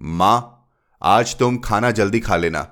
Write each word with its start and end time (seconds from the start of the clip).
माँ 0.00 0.68
आज 1.02 1.36
तुम 1.38 1.58
खाना 1.58 1.90
जल्दी 1.90 2.20
खा 2.20 2.36
लेना। 2.36 2.66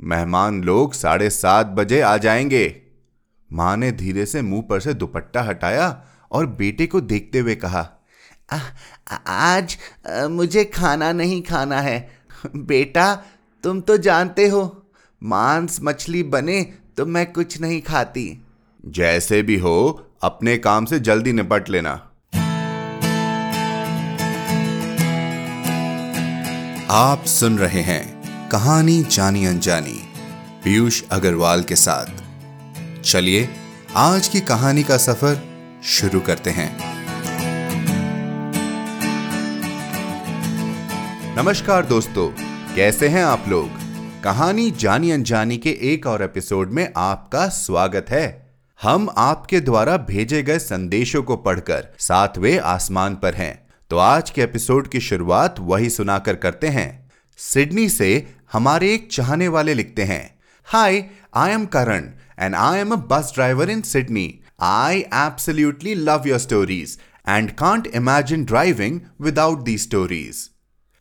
मेहमान 0.00 0.62
लोग 0.64 0.92
साढ़े 0.94 1.30
सात 1.30 1.66
बजे 1.66 2.00
आ 2.00 2.16
जाएँगे। 2.16 2.82
माँ 3.52 3.76
ने 3.76 3.92
धीरे 3.92 4.26
से 4.26 4.42
मुँह 4.42 4.62
पर 4.62 4.80
से 4.80 4.94
दुपट्टा 4.94 5.42
हटाया 5.42 6.04
और 6.32 6.46
बेटे 6.46 6.86
को 6.86 7.00
देखते 7.00 7.38
हुए 7.38 7.54
कहा 7.54 7.88
आ, 8.52 8.58
आज 9.26 9.78
आ, 10.10 10.28
मुझे 10.28 10.64
खाना 10.64 11.12
नहीं 11.12 11.42
खाना 11.42 11.80
है। 11.80 12.10
बेटा 12.56 13.14
तुम 13.64 13.80
तो 13.80 13.96
जानते 13.96 14.48
हो 14.48 14.86
मांस 15.22 15.78
मछली 15.82 16.22
बने 16.22 16.62
तो 16.96 17.06
मैं 17.06 17.32
कुछ 17.32 17.60
नहीं 17.60 17.82
खाती। 17.82 18.44
जैसे 18.86 19.42
भी 19.42 19.56
हो 19.56 20.06
अपने 20.22 20.58
काम 20.58 20.84
से 20.84 21.00
जल्दी 21.00 21.32
निपट 21.32 21.68
लेना। 21.68 22.09
आप 26.92 27.24
सुन 27.24 27.58
रहे 27.58 27.80
हैं 27.80 28.22
कहानी 28.48 29.02
जानी 29.02 29.46
अनजानी 29.46 30.08
पीयूष 30.64 31.02
अग्रवाल 31.10 31.62
के 31.62 31.76
साथ। 31.76 32.06
चलिए, 33.02 33.48
आज 33.96 34.28
की 34.28 34.40
कहानी 34.40 34.82
का 34.82 34.96
सफ़र 34.96 35.42
शुरू 35.84 36.20
करते 36.20 36.50
हैं। 36.50 36.78
नमस्कार 41.36 41.86
दोस्तों, 41.86 42.28
कैसे 42.76 43.08
हैं 43.08 43.24
आप 43.24 43.44
लोग? 43.48 43.70
कहानी 44.24 44.70
जानी 44.70 45.10
अनजानी 45.10 45.56
के 45.56 45.70
एक 45.70 46.06
और 46.06 46.22
एपिसोड 46.22 46.70
में 46.70 46.92
आपका 46.96 47.48
स्वागत 47.48 48.06
है। 48.10 48.56
हम 48.82 49.14
आपके 49.16 49.60
द्वारा 49.60 49.96
भेजे 49.96 50.42
गए 50.42 50.58
संदेशों 50.58 51.22
को 51.22 51.36
पढ़कर 51.36 51.88
सातवें 51.98 52.60
आसमान 52.60 53.14
पर 53.14 53.34
हैं। 53.34 53.69
तो 53.90 53.98
आज 53.98 54.30
के 54.30 54.42
एपिसोड 54.42 54.88
की 54.88 55.00
शुरुआत 55.00 55.54
वही 55.58 55.90
सुनाकर 55.90 56.36
करते 56.36 56.66
हैं। 56.66 57.10
सिडनी 57.36 57.88
से 57.88 58.34
हमारे 58.52 58.94
एक 58.94 59.08
चाहने 59.12 59.48
वाले 59.48 59.74
लिखते 59.74 60.04
हैं। 60.04 60.38
Hi 60.64 61.10
I 61.34 61.50
am 61.50 61.66
Karan 61.66 62.10
and 62.38 62.54
I 62.54 62.78
am 62.78 62.92
a 62.92 62.96
bus 62.96 63.32
driver 63.34 63.70
in 63.70 63.82
Sydney 63.82 64.40
I 64.60 65.00
absolutely 65.00 65.94
love 65.94 66.22
your 66.26 66.38
stories 66.38 66.98
and 67.28 67.50
can't 67.50 67.86
imagine 67.86 68.44
driving 68.44 69.00
without 69.20 69.58
the 69.58 69.78
stories 69.78 70.50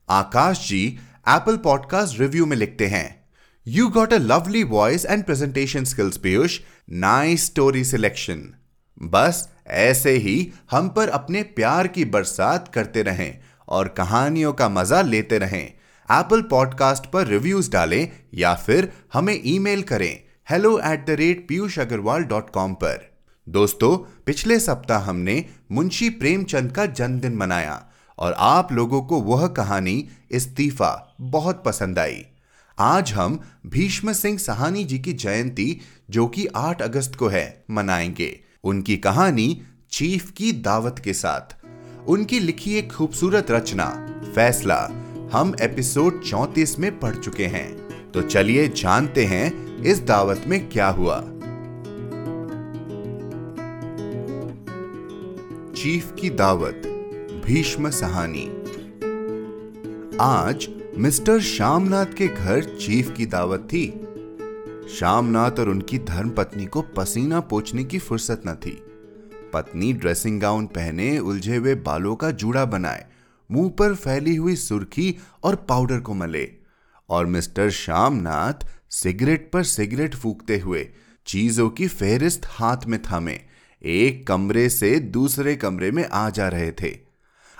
Akash 0.09 0.69
ji 0.69 0.99
Apple 1.29 1.57
podcast 1.57 2.19
review 2.19 2.45
में 2.45 2.57
लिखते 2.57 2.87
हैं। 2.87 3.29
You 3.67 3.87
got 3.87 4.13
a 4.13 4.17
lovely 4.17 4.63
voice 4.63 5.05
and 5.05 5.23
presentation 5.23 5.83
skills 5.83 6.17
Piyush 6.17 6.59
nice 6.89 7.45
story 7.45 7.85
selection 7.85 8.53
बस 9.01 9.49
ऐसे 9.71 10.11
ही 10.11 10.51
हम 10.71 10.89
पर 10.89 11.09
अपने 11.09 11.43
प्यार 11.43 11.87
की 11.87 12.05
बरसात 12.05 12.67
करते 12.67 13.01
रहें 13.01 13.39
और 13.67 13.87
कहानियों 13.87 14.53
का 14.53 14.69
मज़ा 14.69 15.01
लेते 15.01 15.37
रहें। 15.37 15.73
एप्पल 16.11 16.41
पॉडकास्ट 16.41 17.05
पर 17.05 17.27
रिव्यूज़ 17.27 17.71
डालें 17.71 18.11
या 18.33 18.55
फिर 18.55 18.91
हमें 19.13 19.41
ईमेल 19.45 19.81
करें 19.81 20.23
hello 20.49 20.79
at 20.79 21.05
the 21.07 21.09
rate 21.09 21.47
Piyush 21.47 21.79
Agarwal 21.79 22.23
dot 22.23 22.49
com 22.49 22.73
पर। 22.73 23.09
दोस्तों, 23.49 23.97
पिछले 24.25 24.59
सप्ताह 24.59 24.99
हमने 24.99 25.45
मुंशी 25.71 26.09
प्रेमचंद 26.09 26.71
का 26.71 26.85
जन्मदिन 26.85 27.35
मनाया 27.35 27.85
और 28.17 28.33
आप 28.37 28.71
लोगों 28.71 29.01
को 29.01 29.21
वह 29.21 29.47
कहानी 29.47 30.09
इस्तीफा 30.31 31.15
बहुत 31.21 31.63
पसंद 31.65 31.99
आई। 31.99 32.25
आज 32.79 33.13
हम 33.13 33.39
भीष्म 33.65 34.13
सिंह 34.13 34.37
सहानी 34.37 34.83
जी 34.83 34.99
की 34.99 35.13
जयंती, 35.13 35.81
जो 36.09 36.27
कि 36.27 36.47
8 36.55 36.81
अगस्त 36.81 37.15
को 37.15 37.27
है, 37.27 37.63
मनाएँगे। 37.71 38.48
उनकी 38.63 38.97
कहानी 38.97 39.61
चीफ 39.91 40.31
की 40.31 40.51
दावत 40.51 41.01
के 41.03 41.13
साथ। 41.13 41.65
उनकी 42.07 42.39
लिखी 42.39 42.73
एक 42.75 42.91
खूबसूरत 42.91 43.51
रचना, 43.51 44.13
फैसला, 44.35 44.89
हम 45.33 45.55
एपिसोड 45.61 46.23
34 46.23 46.79
में 46.79 46.99
पढ़ 46.99 47.15
चुके 47.15 47.45
हैं। 47.45 47.89
तो 48.11 48.21
चलिए 48.21 48.67
जानते 48.67 49.25
हैं 49.25 49.77
इस 49.77 49.99
दावत 49.99 50.43
में 50.47 50.69
क्या 50.69 50.87
हुआ। 50.87 51.19
चीफ 55.73 56.13
की 56.21 56.29
दावत, 56.29 56.81
भीष्म 57.45 57.89
सहानी। 57.89 58.47
आज 60.21 60.67
मिस्टर 60.97 61.41
श्यामनाथ 61.41 62.05
के 62.05 62.27
घर 62.27 62.63
चीफ 62.63 63.13
की 63.17 63.25
दावत 63.25 63.59
थी। 63.59 64.05
श्यामनाथ 64.97 65.59
और 65.59 65.69
उनकी 65.69 65.97
धर्म 65.99 66.29
पत्नी 66.29 66.65
को 66.65 66.81
पसीना 66.81 67.39
पोछने 67.39 67.83
की 67.83 67.99
फुर्सत 67.99 68.41
न 68.47 68.53
थी। 68.55 68.71
पत्नी 69.53 69.93
ड्रेसिंग 69.93 70.39
गाउन 70.41 70.65
पहने 70.65 71.19
उलझे 71.19 71.55
हुए 71.55 71.75
बालों 71.75 72.15
का 72.15 72.31
जूड़ा 72.31 72.65
बनाए, 72.65 73.05
मुँह 73.51 73.69
पर 73.69 73.95
फैली 73.95 74.35
हुई 74.35 74.55
सुर्खी 74.55 75.15
और 75.43 75.55
पाउडर 75.69 75.99
को 75.99 76.13
मले 76.13 76.51
और 77.09 77.25
मिस्टर 77.25 77.69
श्यामनाथ 77.69 78.65
सिगरेट 78.89 79.49
पर 79.51 79.63
सिगरेट 79.63 80.15
फूकते 80.15 80.59
हुए 80.59 80.87
चीज़ों 81.25 81.69
की 81.69 81.87
फेरिस्त 81.87 82.41
हाथ 82.45 82.85
में 82.87 83.01
थामे, 83.01 83.39
एक 83.81 84.27
कमरे 84.27 84.69
से 84.69 84.99
दूसरे 84.99 85.55
कमरे 85.55 85.91
में 85.91 86.07
आ 86.07 86.29
जा 86.29 86.47
रहे 86.47 86.71
थे। 86.71 86.97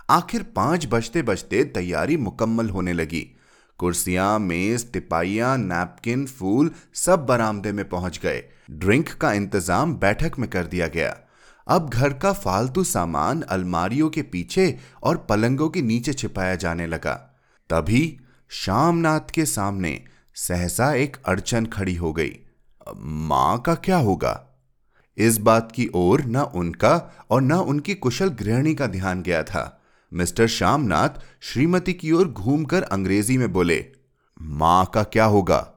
आखिर 0.10 0.44
पाँच 0.44 0.88
बजते 0.92 1.22
बजते 1.22 1.64
तैयारी 1.64 2.18
मुकम्मल 2.18 2.70
होने 2.70 2.94
लगी। 2.94 3.36
कुर्सियाँ, 3.80 4.40
मेज, 4.40 4.92
टिपाइयाँ, 4.94 5.58
नैपकिन, 5.58 6.26
फूल 6.26 6.72
सब 6.94 7.26
बरामदे 7.26 7.72
में 7.72 7.90
पहुँच 7.90 8.20
गए। 8.20 8.44
ड्रिंक 8.72 9.12
का 9.12 9.34
इंतज़ाम 9.34 9.96
बैठक 9.96 10.40
में 10.40 10.50
कर 10.50 10.66
दिया 10.66 10.88
गया। 10.88 11.18
अब 11.68 11.90
घर 11.90 12.14
का 12.14 12.34
फालतू 12.34 12.84
सामान 12.84 13.42
अलमारियों 13.42 14.10
के 14.10 14.22
पीछे 14.22 14.78
और 15.04 15.18
पलंगों 15.30 15.70
के 15.70 15.82
नीचे 15.82 16.14
छिपाया 16.14 16.56
जाने 16.56 16.88
लगा। 16.88 17.14
तभी 17.70 18.20
श्यामनाथ 18.50 19.32
के 19.34 19.46
सामने 19.46 20.02
सहसा 20.36 20.94
एक 20.94 21.18
अड़चन 21.26 21.66
खड़ी 21.66 21.96
हो 21.96 22.14
गई। 22.14 22.40
माँ 22.98 23.60
का 23.60 23.76
क्या 23.76 23.98
होगा? 23.98 24.46
इस 25.18 25.38
बात 25.38 25.72
की 25.72 25.90
ओर 25.96 26.22
न 26.22 26.38
उनका 26.38 27.12
और 27.30 27.42
न 27.42 27.52
उनकी 27.52 27.96
कुशल 27.96 28.28
गृहिणी 28.28 28.76
का 28.76 28.88
ध्यान 28.88 29.22
गया 29.22 29.44
था। 29.44 29.79
मिस्टर 30.14 30.48
श्यामनाथ 30.48 31.10
श्रीमती 31.42 31.94
की 31.94 32.12
ओर 32.12 32.28
घूमकर 32.28 32.84
अंग्रेज़ी 32.84 33.38
में 33.38 33.52
बोले 33.54 33.86
माँ 34.42 34.86
का 34.94 35.04
क्या 35.04 35.26
होगा? 35.26 35.76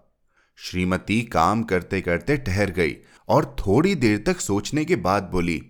श्रीमती 0.57 1.21
काम 1.23 1.63
करते 1.63 2.01
करते 2.01 2.37
ठहर 2.37 2.71
गई 2.71 2.97
और 3.29 3.57
थोड़ी 3.59 3.95
देर 3.95 4.19
तक 4.27 4.41
सोचने 4.41 4.85
के 4.85 4.97
बाद 4.97 5.23
बोली 5.23 5.63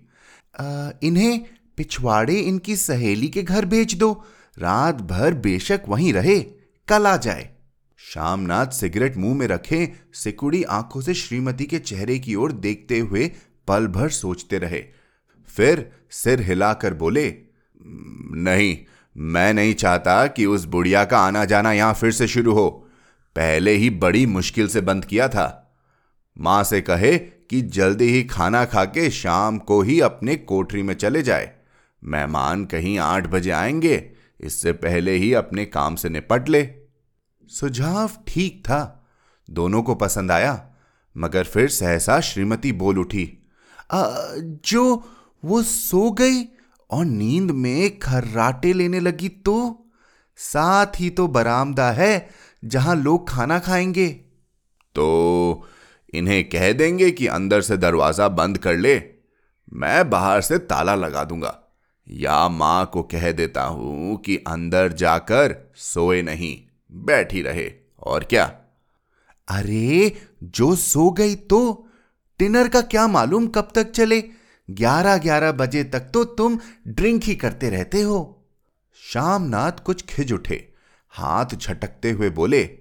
आ, 0.59 0.89
इन्हें 1.03 1.45
पिछवाड़े 1.77 2.39
इनकी 2.39 2.75
सहेली 2.75 3.27
के 3.27 3.43
घर 3.43 3.65
भेज 3.65 3.93
दो। 3.93 4.11
रात 4.59 4.95
भर 4.95 5.33
बेशक 5.33 5.81
वहीं 5.87 6.13
रहे 6.13 6.39
कल 6.87 7.07
आ 7.07 7.17
जाए। 7.17 7.49
श्यामनाथ 7.97 8.67
सिगरेट 8.67 9.17
मुँह 9.17 9.35
में 9.35 9.47
रखे 9.47 9.91
सिकुड़ी 10.13 10.63
आँखों 10.63 11.01
से 11.01 11.13
श्रीमती 11.13 11.65
के 11.65 11.79
चेहरे 11.79 12.19
की 12.19 12.35
ओर 12.35 12.51
देखते 12.51 12.99
हुए 12.99 13.31
पल 13.67 13.87
भर 13.87 14.09
सोचते 14.09 14.57
रहे। 14.57 14.83
फिर 15.47 15.91
सिर 16.09 16.41
हिलाकर 16.41 16.93
बोले 16.93 17.52
नहीं 18.35 18.77
मैं 19.17 19.53
नहीं 19.53 19.73
चाहता 19.73 20.27
कि 20.27 20.45
उस 20.45 20.65
बुढ़िया 20.65 21.05
का 21.05 21.19
आना 21.19 21.45
जाना 21.45 21.71
यहाँ 21.71 21.93
फिर 21.93 22.11
से 22.11 22.27
शुरू 22.27 22.53
हो। 22.53 22.69
पहले 23.35 23.71
ही 23.71 23.89
बड़ी 23.89 24.25
मुश्किल 24.25 24.67
से 24.67 24.81
बंद 24.81 25.05
किया 25.05 25.27
था। 25.27 25.75
माँ 26.39 26.63
से 26.63 26.81
कहे 26.81 27.17
कि 27.17 27.61
जल्दी 27.61 28.05
ही 28.05 28.23
खाना 28.23 28.65
खाके 28.65 29.09
शाम 29.09 29.57
को 29.57 29.81
ही 29.81 29.99
अपने 29.99 30.35
कोठरी 30.35 30.83
में 30.83 30.93
चले 30.93 31.21
जाए। 31.21 31.51
मेहमान 32.03 32.65
कहीं 32.65 32.99
आठ 32.99 33.27
बजे 33.27 33.51
आएँगे 33.51 34.11
इससे 34.41 34.71
पहले 34.71 35.11
ही 35.11 35.33
अपने 35.33 35.65
काम 35.65 35.95
से 35.95 36.09
निपट 36.09 36.49
ले। 36.49 36.69
सुझाव 37.47 38.11
ठीक 38.27 38.63
था। 38.65 39.09
दोनों 39.49 39.83
को 39.83 39.95
पसंद 39.95 40.31
आया 40.31 40.69
मगर 41.17 41.43
फिर 41.43 41.69
सहसा 41.69 42.19
श्रीमती 42.19 42.71
बोल 42.71 42.99
उठी 42.99 43.37
आ, 43.91 44.09
जो 44.65 45.03
वो 45.45 45.61
सो 45.63 46.11
गई 46.11 46.43
और 46.93 47.05
नींद 47.05 47.51
में 47.51 47.99
खर्राटे 47.99 48.73
लेने 48.73 48.99
लगी 48.99 49.29
तो? 49.29 49.85
साथ 50.37 50.85
ही 50.99 51.09
तो 51.09 51.27
बरामदा 51.27 51.91
है 51.91 52.29
जहाँ 52.65 52.95
लोग 52.95 53.29
खाना 53.29 53.59
खाएँगे। 53.59 54.07
तो 54.95 55.67
इन्हें 56.13 56.49
कह 56.49 56.73
देंगे 56.73 57.11
कि 57.11 57.27
अंदर 57.27 57.61
से 57.61 57.77
दरवाज़ा 57.77 58.27
बंद 58.27 58.57
कर 58.57 58.77
ले। 58.77 59.03
मैं 59.73 60.09
बाहर 60.09 60.41
से 60.41 60.57
ताला 60.57 60.95
लगा 60.95 61.23
दूँगा। 61.23 61.59
या 62.09 62.49
माँ 62.49 62.89
को 62.93 63.03
कह 63.03 63.31
देता 63.31 63.63
हूँ 63.63 64.17
कि 64.17 64.37
अंदर 64.37 64.91
जाकर 64.91 65.71
सोए 65.75 66.21
नहीं, 66.21 66.61
बैठी 66.91 67.41
रहे। 67.41 67.71
और 67.99 68.23
क्या? 68.23 68.55
अरे, 69.47 70.21
जो 70.43 70.75
सो 70.75 71.11
गई 71.11 71.35
तो? 71.35 71.87
डिनर 72.39 72.67
का 72.67 72.81
क्या 72.81 73.07
मालूम 73.07 73.47
कब 73.47 73.67
तक 73.75 73.91
चले? 73.91 74.42
ग्यारह 74.69 75.17
ग्यारह 75.17 75.51
बजे 75.51 75.83
तक 75.83 75.99
तो 75.99 76.23
तुम 76.23 76.59
ड्रिंक 76.87 77.23
ही 77.23 77.35
करते 77.35 77.69
रहते 77.69 78.01
हो। 78.01 78.45
श्यामनाथ 79.11 79.71
कुछ 79.71 80.01
खिज 80.01 80.33
उठे। 80.33 80.73
हाथ 81.09 81.45
झटकते 81.45 82.11
हुए 82.11 82.29
बोले, 82.29 82.79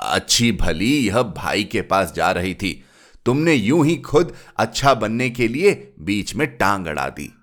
अच्छी 0.00 0.52
भली, 0.52 1.08
यह 1.08 1.22
भाई 1.22 1.64
के 1.64 1.82
पास 1.82 2.12
जा 2.12 2.30
रही 2.30 2.54
थी। 2.54 2.84
तुमने 3.26 3.52
यूँ 3.52 3.86
ही 3.86 3.96
खुद 3.96 4.34
अच्छा 4.56 4.94
बनने 4.94 5.30
के 5.30 5.48
लिए 5.48 5.94
बीच 6.00 6.34
में 6.34 6.56
टांग 6.56 6.86
अड़ा 6.86 7.08
दी। 7.08 7.34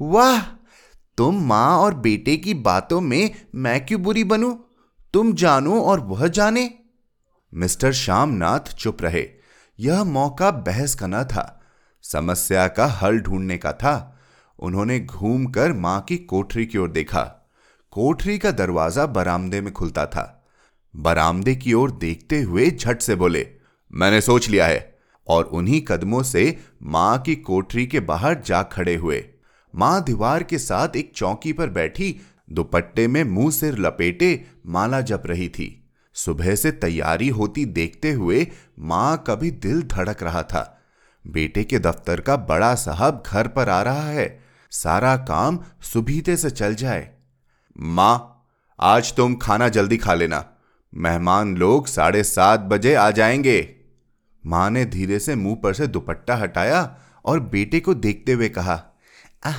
वाह! 0.00 0.42
तुम 1.16 1.46
माँ 1.46 1.78
और 1.78 1.94
बेटे 1.94 2.36
की 2.36 2.54
बातों 2.54 3.00
में 3.00 3.34
मैं 3.54 3.86
क्यों 3.86 4.02
बुरी 4.02 4.24
बनूं? 4.24 4.56
तुम 5.14 5.34
जानो 5.34 5.82
और 5.82 6.00
वह 6.00 6.26
जाने? 6.26 6.74
मिस्टर 7.54 7.92
श्यामनाथ 7.92 8.60
चुप 8.60 9.02
रहे। 9.02 9.28
यह 9.80 10.04
मौका 10.04 10.50
बहस 10.50 10.94
का 10.94 11.06
न 11.06 11.24
था। 11.24 11.61
समस्या 12.02 12.68
का 12.68 12.86
हल 12.86 13.18
ढूँढने 13.20 13.58
का 13.58 13.72
था। 13.72 14.18
उन्होंने 14.58 15.00
घूमकर 15.00 15.72
माँ 15.72 16.00
की 16.00 16.16
कोठरी 16.16 16.66
की 16.66 16.78
ओर 16.78 16.90
देखा। 16.90 17.22
कोठरी 17.90 18.38
का 18.38 18.50
दरवाज़ा 18.50 19.06
बरामदे 19.06 19.60
में 19.60 19.72
खुलता 19.72 20.06
था। 20.06 20.44
बरामदे 20.96 21.54
की 21.54 21.72
ओर 21.72 21.90
देखते 21.90 22.40
हुए 22.40 22.70
झट 22.70 23.02
से 23.02 23.14
बोले, 23.14 23.46
मैंने 23.92 24.20
सोच 24.20 24.48
लिया 24.48 24.66
है। 24.66 24.98
और 25.28 25.44
उन्हीं 25.44 25.80
कदमों 25.80 26.22
से 26.22 26.58
माँ 26.82 27.18
की 27.18 27.36
कोठरी 27.36 27.86
के 27.86 28.00
बाहर 28.00 28.42
जा 28.46 28.62
खड़े 28.62 28.94
हुए। 28.94 29.24
माँ 29.74 30.02
दीवार 30.04 30.42
के 30.42 30.58
साथ 30.58 30.96
एक 30.96 31.12
चौकी 31.16 31.52
पर 31.52 31.70
बैठी, 31.70 32.20
दुपट्टे 32.52 33.08
में 33.08 33.24
मुँह 33.24 33.50
सिर 33.50 33.78
लपेटे 33.78 34.44
माला 34.66 35.00
जप 35.00 35.22
रही 35.26 35.48
थी। 35.48 35.90
सुबह 36.14 36.54
से 36.54 36.70
तैयारी 36.70 37.28
होती 37.28 37.64
देखते 37.64 38.12
हुए 38.12 38.46
माँ 38.78 39.16
का 39.26 39.34
भी 39.34 39.50
दिल 39.50 39.82
धड़क 39.82 40.22
रहा 40.22 40.42
था। 40.42 40.81
बेटे 41.24 41.64
के 41.64 41.78
दफ्तर 41.78 42.20
का 42.20 42.36
बड़ा 42.36 42.74
साहब 42.74 43.22
घर 43.26 43.48
पर 43.48 43.68
आ 43.68 43.82
रहा 43.82 44.08
है। 44.08 44.44
सारा 44.70 45.16
काम 45.16 45.58
सुबीते 45.82 46.36
से 46.36 46.50
चल 46.50 46.74
जाए। 46.74 47.10
माँ 47.78 48.46
आज 48.80 49.14
तुम 49.14 49.34
खाना 49.34 49.68
जल्दी 49.68 49.96
खा 49.96 50.14
लेना। 50.14 50.44
मेहमान 50.94 51.56
लोग 51.56 51.86
साढ़े 51.86 52.22
सात 52.22 52.60
बजे 52.60 52.94
आ 52.94 53.10
जाएँगे। 53.10 53.76
माँ 54.46 54.70
ने 54.70 54.84
धीरे 54.84 55.18
से 55.18 55.34
मुँह 55.34 55.56
पर 55.56 55.74
से 55.74 55.86
दुपट्टा 55.86 56.36
हटाया 56.36 56.98
और 57.24 57.40
बेटे 57.40 57.80
को 57.80 57.94
देखते 57.94 58.32
हुए 58.32 58.48
कहा 58.48 58.82
आ, 59.46 59.52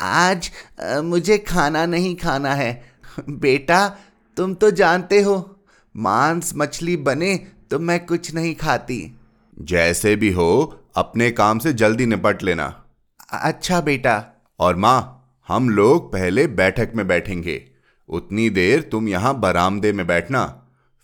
आज 0.00 0.50
आ, 0.82 1.00
मुझे 1.00 1.38
खाना 1.38 1.86
नहीं 1.86 2.16
खाना 2.16 2.54
है। 2.54 2.92
बेटा 3.30 3.88
तुम 4.36 4.54
तो 4.54 4.70
जानते 4.70 5.20
हो 5.22 5.60
मांस 5.96 6.52
मछली 6.56 6.96
बने 6.96 7.36
तो 7.70 7.78
मैं 7.78 8.06
कुछ 8.06 8.34
नहीं 8.34 8.54
खाती। 8.54 9.18
जैसे 9.60 10.16
भी 10.16 10.32
हो 10.32 10.81
अपने 10.94 11.30
काम 11.30 11.58
से 11.58 11.72
जल्दी 11.72 12.06
निपट 12.06 12.42
लेना। 12.42 12.84
अच्छा 13.32 13.80
बेटा। 13.80 14.24
और 14.60 14.76
माँ 14.76 15.18
हम 15.48 15.68
लोग 15.70 16.12
पहले 16.12 16.46
बैठक 16.46 16.92
में 16.96 17.06
बैठेंगे। 17.08 17.70
उतनी 18.08 18.50
देर 18.50 18.82
तुम 18.82 19.08
यहाँ 19.08 19.38
बरामदे 19.40 19.92
में 19.92 20.06
बैठना। 20.06 20.44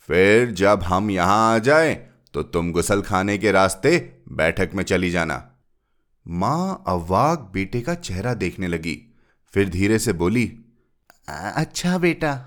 फिर 0.09 0.51
जब 0.51 0.83
हम 0.83 1.11
यहाँ 1.11 1.55
आ 1.55 1.59
जाए 1.59 1.95
तो 2.35 2.43
तुम 2.43 2.73
गुसल 2.73 3.03
खाने 3.03 3.39
के 3.39 3.53
रास्ते 3.53 4.19
बैठक 4.33 4.71
में 4.75 4.85
चली 4.85 5.11
जाना। 5.11 5.51
माँ 6.27 6.85
अवाक 6.87 7.51
बेटे 7.55 7.81
का 7.81 7.95
चेहरा 7.95 8.35
देखने 8.35 8.69
लगी। 8.69 8.99
फिर 9.55 9.69
धीरे 9.69 9.99
से 9.99 10.13
बोली 10.13 10.59
अच्छा 11.29 11.99
बेटा। 11.99 12.39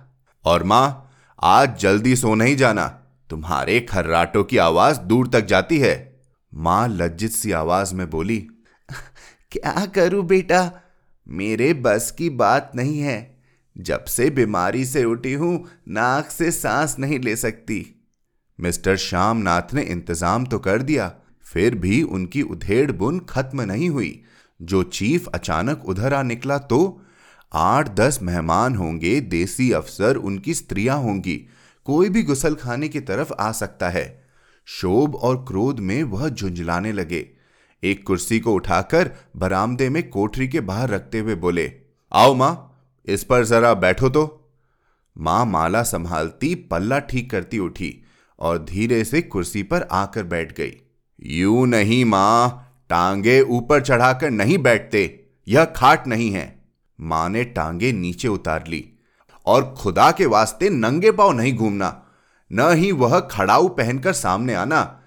और 0.45 0.63
माँ 0.63 1.11
आज 1.39 1.79
जल्दी 1.79 2.15
सो 2.15 2.35
नहीं 2.35 2.55
जाना। 2.55 2.87
तुम्हारे 3.29 3.79
खर्राटों 3.79 4.43
की 4.43 4.57
आवाज़ 4.57 4.99
दूर 4.99 5.27
तक 5.27 5.41
जाती 5.41 5.79
है। 5.79 6.10
माँ 6.53 6.87
लज्जित 6.89 7.31
सी 7.31 7.51
आवाज़ 7.51 7.93
में 7.95 8.09
बोली, 8.09 8.37
क्या 9.51 9.85
करूँ 9.85 10.23
बेटा? 10.25 10.71
मेरे 11.27 11.73
बस 11.73 12.09
की 12.11 12.29
बात 12.31 12.71
नहीं 12.75 12.99
है। 12.99 13.19
जब 13.75 14.05
से 14.05 14.29
बीमारी 14.29 14.85
से 14.85 15.03
उठी 15.03 15.33
हूँ, 15.33 15.65
नाक 15.87 16.29
से 16.29 16.51
सांस 16.51 16.95
नहीं 16.99 17.19
ले 17.19 17.35
सकती। 17.35 17.85
मिस्टर 18.59 18.95
श्यामनाथ 18.97 19.73
ने 19.73 19.81
इंतज़ाम 19.83 20.45
तो 20.45 20.59
कर 20.59 20.81
दिया, 20.81 21.11
फिर 21.45 21.75
भी 21.75 22.01
उनकी 22.03 22.41
उधेड़ 22.41 22.91
बुन 22.91 23.19
खत्म 23.29 23.61
नहीं 23.61 23.89
हुई। 23.89 24.21
जो 24.59 24.83
चीफ 24.83 25.27
अचानक 25.27 25.85
उधर 25.85 26.13
आ 26.13 26.21
निकला 26.23 26.57
तो 26.57 27.01
आठ 27.51 27.89
दस 27.89 28.19
मेहमान 28.21 28.75
होंगे, 28.75 29.19
देसी 29.21 29.71
अफसर, 29.71 30.15
उनकी 30.15 30.53
स्त्रियाँ 30.53 30.97
होंगी। 30.97 31.35
कोई 31.85 32.09
भी 32.09 32.23
गुसल 32.23 32.55
खाने 32.55 32.89
की 32.89 32.99
तरफ़ 33.01 33.33
आ 33.33 33.51
सकता 33.51 33.89
है। 33.89 34.05
शोभ 34.67 35.15
और 35.15 35.35
क्रोध 35.47 35.79
में 35.79 36.01
वह 36.03 36.27
झुंझलाने 36.29 36.91
लगे। 36.91 37.25
एक 37.83 38.05
कुर्सी 38.07 38.39
को 38.39 38.53
उठाकर 38.53 39.11
बरामदे 39.35 39.89
में 39.89 40.09
कोठरी 40.09 40.47
के 40.47 40.59
बाहर 40.59 40.89
रखते 40.89 41.19
हुए 41.19 41.35
बोले, 41.35 41.71
आओ 42.11 42.33
माँ, 42.33 42.67
इस 43.07 43.23
पर 43.23 43.45
जरा 43.45 43.73
बैठो 43.73 44.09
तो। 44.09 44.23
माँ 45.15 45.45
माला 45.45 45.81
संभालती, 45.83 46.53
पल्ला 46.55 46.99
ठीक 46.99 47.29
करती 47.31 47.59
उठी 47.59 47.93
और 48.39 48.63
धीरे 48.65 49.03
से 49.03 49.21
कुर्सी 49.21 49.63
पर 49.63 49.87
आकर 49.91 50.23
बैठ 50.23 50.55
गई। 50.57 50.73
यू 51.19 51.65
नहीं 51.65 52.03
माँ, 52.05 52.67
टांगे 52.89 53.41
ऊपर 53.41 53.81
चढ़ाकर 53.81 54.31
नहीं 54.31 54.57
बैठते, 54.57 55.03
यह 55.47 55.65
खाट 55.65 56.07
नहीं 56.07 56.31
है। 56.31 56.61
माँ 56.99 57.27
ने 57.29 57.43
टांगे 57.43 57.91
नीचे 57.91 58.27
उतार 58.27 58.67
ली 58.67 58.83
और 59.45 59.73
खुदा 59.77 60.11
के 60.11 60.25
वास्ते 60.25 60.69
नंगे 60.69 61.11
पाव 61.11 61.31
नहीं 61.31 61.55
घूमना। 61.55 61.89
न 62.51 62.73
ही 62.73 62.91
वह 62.91 63.19
खड़ाऊ 63.19 63.67
पहनकर 63.67 64.13
सामने 64.13 64.53
आना। 64.53 65.01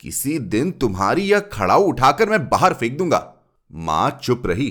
किसी 0.00 0.38
दिन 0.38 0.70
तुम्हारी 0.70 1.22
यह 1.22 1.40
खड़ाऊ 1.40 1.82
उठाकर 1.82 2.28
मैं 2.28 2.48
बाहर 2.48 2.74
फेंक 2.74 2.98
दूँगा। 2.98 3.34
माँ 3.72 4.20
चुप 4.22 4.42
रही। 4.46 4.70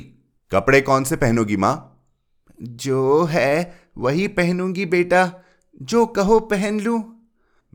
कपड़े 0.52 0.81
कौन 0.81 1.04
से 1.04 1.16
पहनोगी 1.16 1.58
माँ? 1.58 2.04
जो 2.62 3.24
है 3.24 3.80
वही 3.98 4.28
पहनूँगी 4.28 4.86
बेटा। 4.86 5.31
जो 5.81 6.06
कहो 6.06 6.40
पहन 6.40 6.80
लू। 6.80 7.16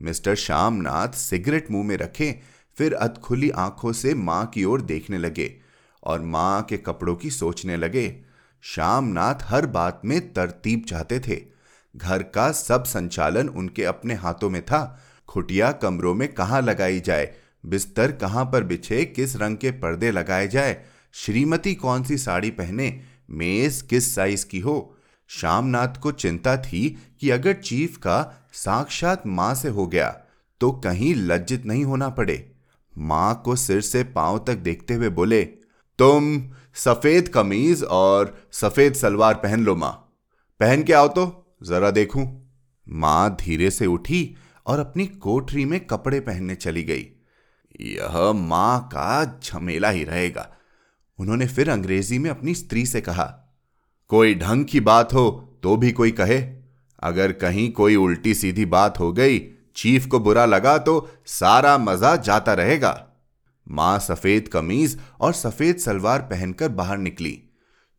मिस्टर 0.01 0.35
श्यामनाथ 0.35 1.09
सिगरेट 1.09 1.71
मुँह 1.71 1.83
में 1.83 1.97
रखे 1.97 2.39
फिर 2.77 2.93
अधखुली 2.93 3.49
आँखों 3.49 3.91
से 3.93 4.13
माँ 4.13 4.45
की 4.45 4.63
ओर 4.63 4.81
देखने 4.81 5.17
लगे 5.17 5.55
और 6.03 6.21
माँ 6.21 6.63
के 6.63 6.77
कपड़ों 6.77 7.15
की 7.15 7.29
सोचने 7.29 7.77
लगे। 7.77 8.21
श्यामनाथ 8.61 9.35
हर 9.43 9.65
बात 9.65 10.01
में 10.05 10.33
तरतीब 10.33 10.85
चाहते 10.89 11.19
थे। 11.19 11.54
घर 11.95 12.23
का 12.23 12.51
सब 12.51 12.83
संचालन 12.83 13.49
उनके 13.49 13.83
अपने 13.83 14.13
हाथों 14.13 14.49
में 14.49 14.61
था। 14.65 15.01
खुटिया 15.27 15.71
कमरों 15.71 16.13
में 16.13 16.27
कहाँ 16.33 16.61
लगाई 16.61 16.99
जाए? 16.99 17.33
बिस्तर 17.65 18.11
कहाँ 18.11 18.45
पर 18.45 18.63
बिछे? 18.63 19.05
किस 19.05 19.35
रंग 19.35 19.57
के 19.57 19.71
पर्दे 19.71 20.11
लगाए 20.11 20.47
जाए? 20.47 20.83
श्रीमती 21.13 21.73
कौन 21.75 22.03
सी 22.03 22.17
साड़ी 22.17 22.49
पहने? 22.51 23.01
मेज 23.29 23.81
किस 23.81 24.13
साइज़ 24.15 24.45
की 24.45 24.59
हो? 24.59 24.97
श्यामनाथ 25.29 25.99
को 26.01 26.11
चिंता 26.11 26.55
थी 26.57 26.89
कि 27.21 27.29
अगर 27.29 27.53
चीफ 27.53 27.97
का 27.97 28.47
साक्षात 28.53 29.23
माँ 29.27 29.53
से 29.55 29.69
हो 29.69 29.87
गया 29.87 30.09
तो 30.61 30.71
कहीं 30.71 31.13
लज्जित 31.15 31.65
नहीं 31.65 31.83
होना 31.85 32.09
पड़े। 32.09 32.55
माँ 32.97 33.41
को 33.45 33.55
सिर 33.55 33.81
से 33.81 34.03
पाँव 34.03 34.43
तक 34.47 34.55
देखते 34.55 34.93
हुए 34.93 35.09
बोले, 35.09 35.43
तुम 35.99 36.43
सफ़ेद 36.75 37.27
कमीज 37.27 37.83
और 37.83 38.37
सफ़ेद 38.51 38.93
सलवार 38.93 39.33
पहन 39.33 39.63
लो 39.63 39.75
माँ। 39.75 39.91
पहन 40.59 40.83
के 40.83 40.93
आओ 40.93 41.07
तो। 41.07 41.44
जरा 41.61 41.91
देखूँ। 41.91 42.25
माँ 42.87 43.35
धीरे 43.35 43.69
से 43.71 43.85
उठी 43.85 44.35
और 44.65 44.79
अपनी 44.79 45.05
कोठरी 45.05 45.65
में 45.65 45.79
कपड़े 45.87 46.19
पहनने 46.19 46.55
चली 46.55 46.83
गई। 46.83 47.07
यह 47.81 48.31
माँ 48.33 48.79
का 48.87 49.39
झमेला 49.43 49.89
ही 49.89 50.03
रहेगा। 50.03 50.47
उन्होंने 51.19 51.47
फिर 51.47 51.69
अंग्रेज़ी 51.69 52.19
में 52.19 52.29
अपनी 52.29 52.53
स्त्री 52.55 52.85
से 52.85 53.01
कहा, 53.01 53.23
कोई 54.09 54.35
ढंग 54.35 54.65
की 54.65 54.79
बात 54.81 55.13
हो 55.13 55.29
तो 55.63 55.75
भी 55.77 55.91
कोई 55.91 56.11
कहे। 56.11 56.39
अगर 57.03 57.31
कहीं 57.31 57.71
कोई 57.71 57.95
उल्टी 57.95 58.33
सीधी 58.33 58.65
बात 58.67 58.99
हो 58.99 59.11
गई, 59.13 59.39
चीफ 59.75 60.05
को 60.07 60.19
बुरा 60.19 60.45
लगा 60.45 60.77
तो 60.77 61.09
सारा 61.27 61.77
मज़ा 61.77 62.15
जाता 62.17 62.53
रहेगा। 62.53 63.01
माँ 63.67 63.97
सफ़ेद 63.99 64.47
कमीज 64.47 64.97
और 65.19 65.33
सफ़ेद 65.33 65.77
सलवार 65.77 66.21
पहनकर 66.21 66.69
बाहर 66.71 66.97
निकली। 66.97 67.37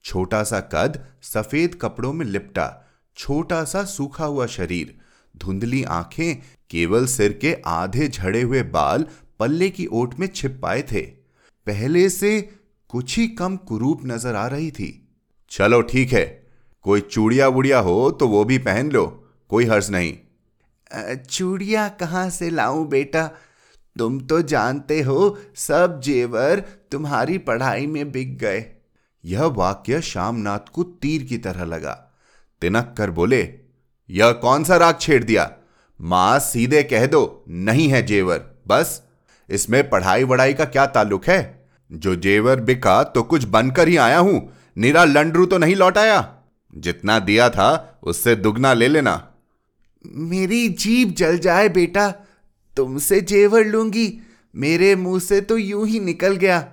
छोटा 0.05 0.43
सा 0.45 0.61
कद 0.73 0.99
सफ़ेद 1.25 1.75
कपड़ों 1.75 2.13
में 2.13 2.27
लिपटा 2.27 2.67
छोटा 3.17 3.63
सा 3.65 3.83
सूखा 3.85 4.25
हुआ 4.25 4.47
शरीर, 4.47 4.95
धुंधली 5.35 5.83
आँखें, 5.85 6.37
केवल 6.71 7.07
सिर 7.07 7.33
के 7.33 7.57
आधे 7.67 8.09
झड़े 8.09 8.43
हुए 8.43 8.63
बाल 8.63 9.07
पल्ले 9.39 9.69
की 9.71 9.87
ओट 9.87 10.15
में 10.19 10.27
छिप 10.27 10.59
पाए 10.63 10.83
थे। 10.83 11.01
पहले 11.67 12.09
से 12.09 12.41
कुछ 12.91 13.17
ही 13.19 13.27
कम 13.29 13.57
कुरूप 13.57 14.01
नज़र 14.07 14.35
आ 14.35 14.47
रही 14.47 14.71
थी। 14.71 14.91
चलो 15.51 15.81
ठीक 15.83 16.13
है, 16.13 16.25
कोई 16.85 17.01
चूड़िया 17.01 17.49
वुड़िया 17.49 17.79
हो 17.79 18.11
तो 18.11 18.29
वो 18.29 18.45
भी 18.45 18.59
पहन 18.59 18.91
लो, 18.91 19.05
कोई 19.51 19.65
हर्ज 19.65 19.91
नहीं। 19.91 20.17
चूड़िया 21.17 21.89
कहाँ 21.91 22.29
से 22.31 22.51
लाऊं 22.51 22.89
बेटा? 22.89 23.27
तुम 23.97 24.19
तो 24.21 24.41
जानते 24.43 25.01
हो, 25.03 25.39
सब 25.57 26.01
जेवर 26.05 26.63
तुम्हारी 26.93 27.39
पढ़ाई 27.39 27.87
में 27.87 28.11
बिक 28.13 28.37
गए। 28.39 28.65
यह 29.25 29.45
वाक्य 29.45 30.01
श्यामनाथ 30.03 30.69
को 30.73 30.83
तीर 30.83 31.23
की 31.23 31.39
तरह 31.39 31.65
लगा। 31.65 32.03
तिनक 32.63 32.95
कर 32.99 33.11
बोले 33.11 33.43
यह 34.11 34.33
कौन 34.33 34.65
सा 34.65 34.77
राग 34.77 34.99
छेड़ 35.01 35.23
दिया? 35.25 35.51
माँ 36.01 36.39
सीधे 36.41 36.83
कह 36.83 37.07
दो 37.07 37.45
नहीं 37.49 37.89
है 37.89 38.03
जेवर 38.07 38.43
बस। 38.69 39.03
इसमें 39.49 39.89
पढ़ाई 39.91 40.25
वढ़ाई 40.25 40.55
का 40.55 40.65
क्या 40.65 40.87
ताल्लुक 40.87 41.27
है? 41.27 41.69
जो 41.91 42.15
जेवर 42.17 42.61
बिका 42.61 43.03
तो 43.05 43.23
कुछ 43.23 43.45
बनकर 43.47 43.89
ही 43.89 43.97
आया 43.97 44.19
हूँ 44.19 44.49
निरा 44.77 45.05
लंडरू 45.05 45.47
तो 45.47 45.59
नहीं 45.59 45.77
लौटाया 45.77 46.19
जितना 46.73 47.19
दिया 47.19 47.49
था 47.51 47.99
उससे 48.03 48.35
दुगना 48.37 48.73
ले 48.73 48.89
लेना। 48.89 49.13
मेरी 50.05 50.69
जीप 50.69 51.15
जल 51.19 51.39
जाए 51.39 51.69
बेटा 51.69 52.11
तुमसे 52.77 53.21
जेवर 53.21 53.65
लूँगी। 53.65 54.09
मेरे 54.55 54.95
मुँह 54.97 55.19
से 55.21 55.41
तो 55.41 55.57
यूँ 55.59 55.87
ही 55.87 56.01
निकल 56.01 56.37
गया। 56.37 56.65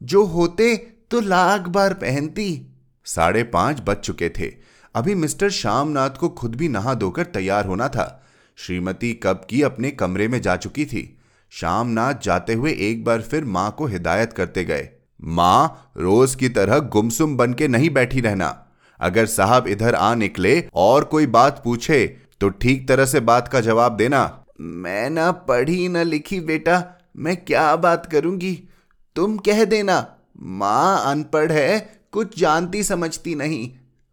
जो 0.00 0.24
होते 0.24 0.74
तो 1.10 1.20
लाख 1.20 1.68
बार 1.68 1.94
पहनती। 1.94 2.66
साढ़े 3.06 3.42
पाँच 3.44 3.80
बज 3.80 3.96
चुके 3.96 4.28
थे। 4.28 4.48
अभी 4.94 5.14
मिस्टर 5.14 5.50
श्यामनाथ 5.50 6.10
को 6.10 6.28
खुद 6.28 6.54
भी 6.54 6.68
नहा 6.68 6.94
धोकर 6.94 7.24
तैयार 7.24 7.66
होना 7.66 7.88
था। 7.88 8.26
श्रीमती 8.58 9.12
कब 9.14 9.46
की 9.50 9.62
अपने 9.62 9.90
कमरे 9.90 10.28
में 10.28 10.40
जा 10.42 10.56
चुकी 10.56 10.84
थी। 10.86 11.18
श्यामनाथ 11.50 12.14
जाते 12.22 12.54
हुए 12.54 12.72
एक 12.80 13.04
बार 13.04 13.20
फिर 13.20 13.44
माँ 13.44 13.70
को 13.78 13.86
हिदायत 13.86 14.32
करते 14.32 14.64
गए। 14.64 14.88
माँ, 15.24 15.92
रोज 15.96 16.34
की 16.34 16.48
तरह 16.48 16.78
गुमसुम 16.78 17.36
बन 17.36 17.52
के 17.52 17.68
नहीं 17.68 17.90
बैठी 17.90 18.20
रहना। 18.20 18.66
अगर 19.00 19.26
साहब 19.26 19.66
इधर 19.66 19.94
आ 19.94 20.14
निकले 20.14 20.68
और 20.74 21.04
कोई 21.04 21.26
बात 21.26 21.60
पूछे 21.64 22.06
तो 22.40 22.48
ठीक 22.48 22.88
तरह 22.88 23.06
से 23.06 23.20
बात 23.20 23.48
का 23.48 23.60
जवाब 23.60 23.96
देना। 23.96 24.44
मैं 24.60 25.10
ना 25.10 25.32
पढ़ी, 25.32 25.88
ना 25.88 26.02
लिखी, 26.02 26.40
बेटा। 26.40 26.82
मैं 27.16 27.36
क्या 27.36 27.76
बात 27.76 28.06
करूँगी? 28.06 28.68
तुम 29.16 29.36
कह 29.36 29.64
देना। 29.64 30.06
माँ 30.42 31.02
अनपढ़ 31.06 31.52
है, 31.52 32.00
कुछ 32.12 32.38
जानती 32.38 32.82
समझती 32.82 33.34
नहीं। 33.34 33.70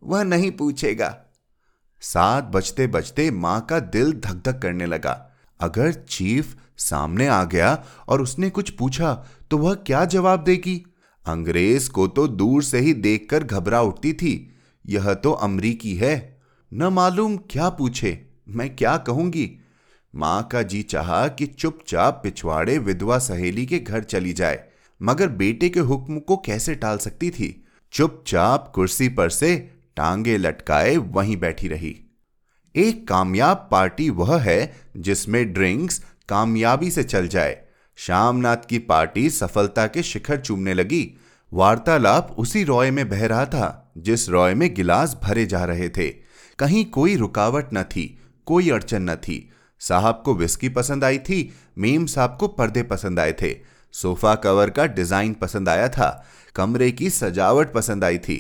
वह 0.08 0.24
नहीं 0.24 0.52
पूछेगा। 0.52 1.16
सात 2.02 2.44
बजते 2.44 2.88
बजते 2.88 3.30
माँ 3.32 3.60
का 3.62 3.80
दिल 3.80 4.12
धक 4.14 4.42
धक 4.46 4.60
करने 4.62 4.86
लगा। 4.86 5.24
अगर 5.60 5.92
चीफ 5.92 6.56
सामने 6.78 7.28
आ 7.28 7.44
गया 7.44 7.84
और 8.08 8.22
उसने 8.22 8.50
कुछ 8.50 8.70
पूछा 8.70 9.14
तो 9.52 9.58
वह 9.58 9.74
क्या 9.76 10.04
जवाब 10.06 10.44
देगी? 10.44 10.84
अंग्रेज़ 11.26 11.90
को 11.90 12.08
तो 12.08 12.28
दूर 12.28 12.64
से 12.64 12.80
ही 12.80 12.94
देखकर 12.94 13.44
घबरा 13.44 13.82
उठती 13.82 14.14
थी। 14.14 14.54
यह 14.86 15.14
तो 15.14 15.32
अमरीकी 15.32 15.96
है। 15.96 16.40
न 16.72 16.84
मालूम 16.84 17.38
क्या 17.50 17.70
पूछे, 17.70 18.20
मैं 18.48 18.76
क्या 18.76 18.98
कहूँगी? 18.98 19.50
माँ 20.14 20.44
का 20.44 20.62
जी 20.62 20.82
चाहा 20.84 21.28
कि 21.28 21.46
चुपचाप 21.48 22.20
पिछवाड़े 22.24 22.78
विधवा 22.78 23.18
सहेली 23.20 23.66
के 23.66 23.80
घर 23.80 24.04
चली 24.04 24.34
जाए, 24.34 24.64
मगर 25.02 25.28
बेटे 25.30 25.70
के 25.70 25.80
हुक्म 25.80 26.20
को 26.20 26.38
कैसे 26.38 26.76
टाल 26.76 26.98
सकती 26.98 27.30
थी? 27.30 27.50
चुपचाप 27.94 28.72
कुर्सी 28.76 29.10
पर 29.10 29.30
से 29.30 29.77
टांगे 29.98 30.38
लटकाए 30.38 30.96
वहीं 30.98 31.38
बैठी 31.38 31.68
रही। 31.68 31.96
एक 32.76 33.08
कामयाब 33.08 33.68
पार्टी 33.72 34.10
वह 34.10 34.38
है 34.40 34.74
जिसमें 34.98 35.54
ड्रिंक्स 35.54 36.02
कामयाबी 36.30 36.92
से 36.92 37.04
चल 37.04 37.28
जाए। 37.28 37.58
श्यामनाथ 37.98 38.68
की 38.70 38.80
पार्टी 38.80 39.30
सफलता 39.30 39.88
के 39.88 40.04
शिखर 40.04 40.40
चूमने 40.40 40.74
लगी। 40.74 41.18
वार्तालाप 41.52 42.36
उसी 42.38 42.64
रॉय 42.64 42.92
में 42.92 43.08
बह 43.10 43.26
रहा 43.26 43.46
था, 43.46 43.94
जिस 43.98 44.30
रॉय 44.30 44.54
में 44.54 44.74
गिलास 44.76 45.18
भरे 45.24 45.46
जा 45.46 45.64
रहे 45.66 45.90
थे। 45.90 46.08
कहीं 46.60 46.86
कोई 46.86 47.16
रुकावट 47.16 47.70
न 47.74 47.84
थी, 47.84 48.20
कोई 48.48 48.70
अड़चन 48.70 49.10
न 49.10 49.16
थी। 49.16 49.50
साहब 49.82 50.22
को 50.26 50.34
विस्की 50.36 50.70
पसंद 50.70 51.04
आई 51.04 51.18
थी, 51.20 51.54
मीम 51.78 52.06
साहब 52.06 52.38
को 52.40 52.48
पर्दे 52.48 52.84
पसंद 52.84 53.20
आए 53.20 53.34
थे। 53.34 53.56
सोफा 53.94 54.36
कवर 54.36 54.70
का 54.70 54.86
डिज़ाइन 54.86 55.34
पसंद 55.34 55.70
आया 55.70 55.88
था, 55.90 56.26
कमरे 56.56 56.92
की 56.92 57.10
सजावट 57.10 57.74
पसंद 57.74 58.04
आई 58.04 58.18
थी। 58.18 58.38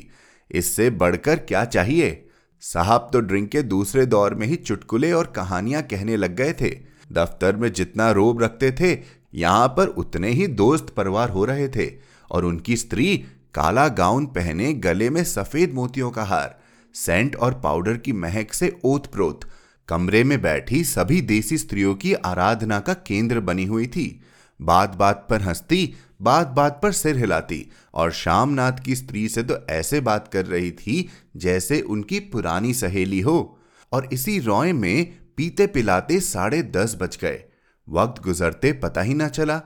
इससे 0.51 0.89
बढ़कर 0.89 1.36
क्या 1.38 1.63
चाहिए? 1.66 2.24
साहब 2.63 3.10
तो 3.13 3.20
ड्रिंक 3.20 3.50
के 3.50 3.62
दूसरे 3.62 4.06
दौर 4.06 4.34
में 4.34 4.46
ही 4.48 4.56
चुटकुले 4.56 5.12
और 5.12 5.34
कहानियाँ 5.36 5.82
कहने 5.82 6.18
लग 6.18 6.36
गए 6.36 6.54
थे। 6.54 6.70
दफ्तर 7.12 7.56
में 7.56 7.72
जितना 7.74 8.12
रोब 8.12 8.42
रखते 8.44 8.72
थे, 8.72 8.98
यहाँ 9.34 9.68
पर 9.68 9.88
उतने 9.88 10.30
ही 10.30 10.48
दोस्त 10.48 10.89
परवार 10.89 11.30
हो 11.30 11.46
रहे 11.46 11.68
थे 11.70 11.89
और 12.32 12.46
उनकी 12.46 12.77
स्त्री 12.77 13.18
काला 13.54 13.88
गाउन 13.88 14.25
पहने 14.25 14.74
गले 14.74 15.10
में 15.10 15.24
सफ़ेद 15.24 15.74
मोतियों 15.74 16.12
का 16.12 16.24
हार, 16.24 16.58
सेंट 16.96 17.36
और 17.36 17.54
पाउडर 17.54 17.98
की 17.98 18.12
महक 18.13 18.54
से 18.54 18.75
ओत 18.86 19.06
प्रोत 19.06 19.46
कमरे 19.89 20.24
में 20.24 20.42
बैठी 20.42 20.84
सभी 20.84 21.22
देसी 21.22 21.58
स्त्रियों 21.58 21.94
की 21.96 22.13
आराधना 22.13 22.80
का 22.80 22.94
केंद्र 22.94 23.39
बनी 23.39 23.66
हुई 23.66 23.88
थी। 23.88 24.22
बात 24.62 24.96
बात 24.96 25.28
पर 25.30 25.42
हंसती 25.42 25.94
बात 26.22 26.48
बात 26.48 26.80
पर 26.84 26.92
सिर 26.92 27.18
हिलाती 27.18 27.72
और 27.94 28.12
श्यामनाथ 28.12 28.72
की 28.86 28.96
स्त्री 28.96 29.30
से 29.30 29.44
तो 29.44 29.58
ऐसे 29.70 30.00
बात 30.00 30.28
कर 30.28 30.46
रही 30.46 30.72
थी 30.72 31.10
जैसे 31.36 31.82
उनकी 31.82 32.20
पुरानी 32.20 32.74
सहेली 32.74 33.20
हो। 33.22 33.60
और 33.92 34.10
इसी 34.14 34.40
रॉय 34.40 34.74
में 34.74 35.18
पीते 35.38 35.68
पिलाते 35.68 36.20
साढ़े 36.20 36.64
दस 36.64 36.98
बज 37.02 37.18
गए। 37.22 37.44
वक्त 37.90 38.22
गुजरते 38.24 38.74
पता 38.74 39.02
ही 39.02 39.14
ना 39.14 39.28
चला। 39.28 39.62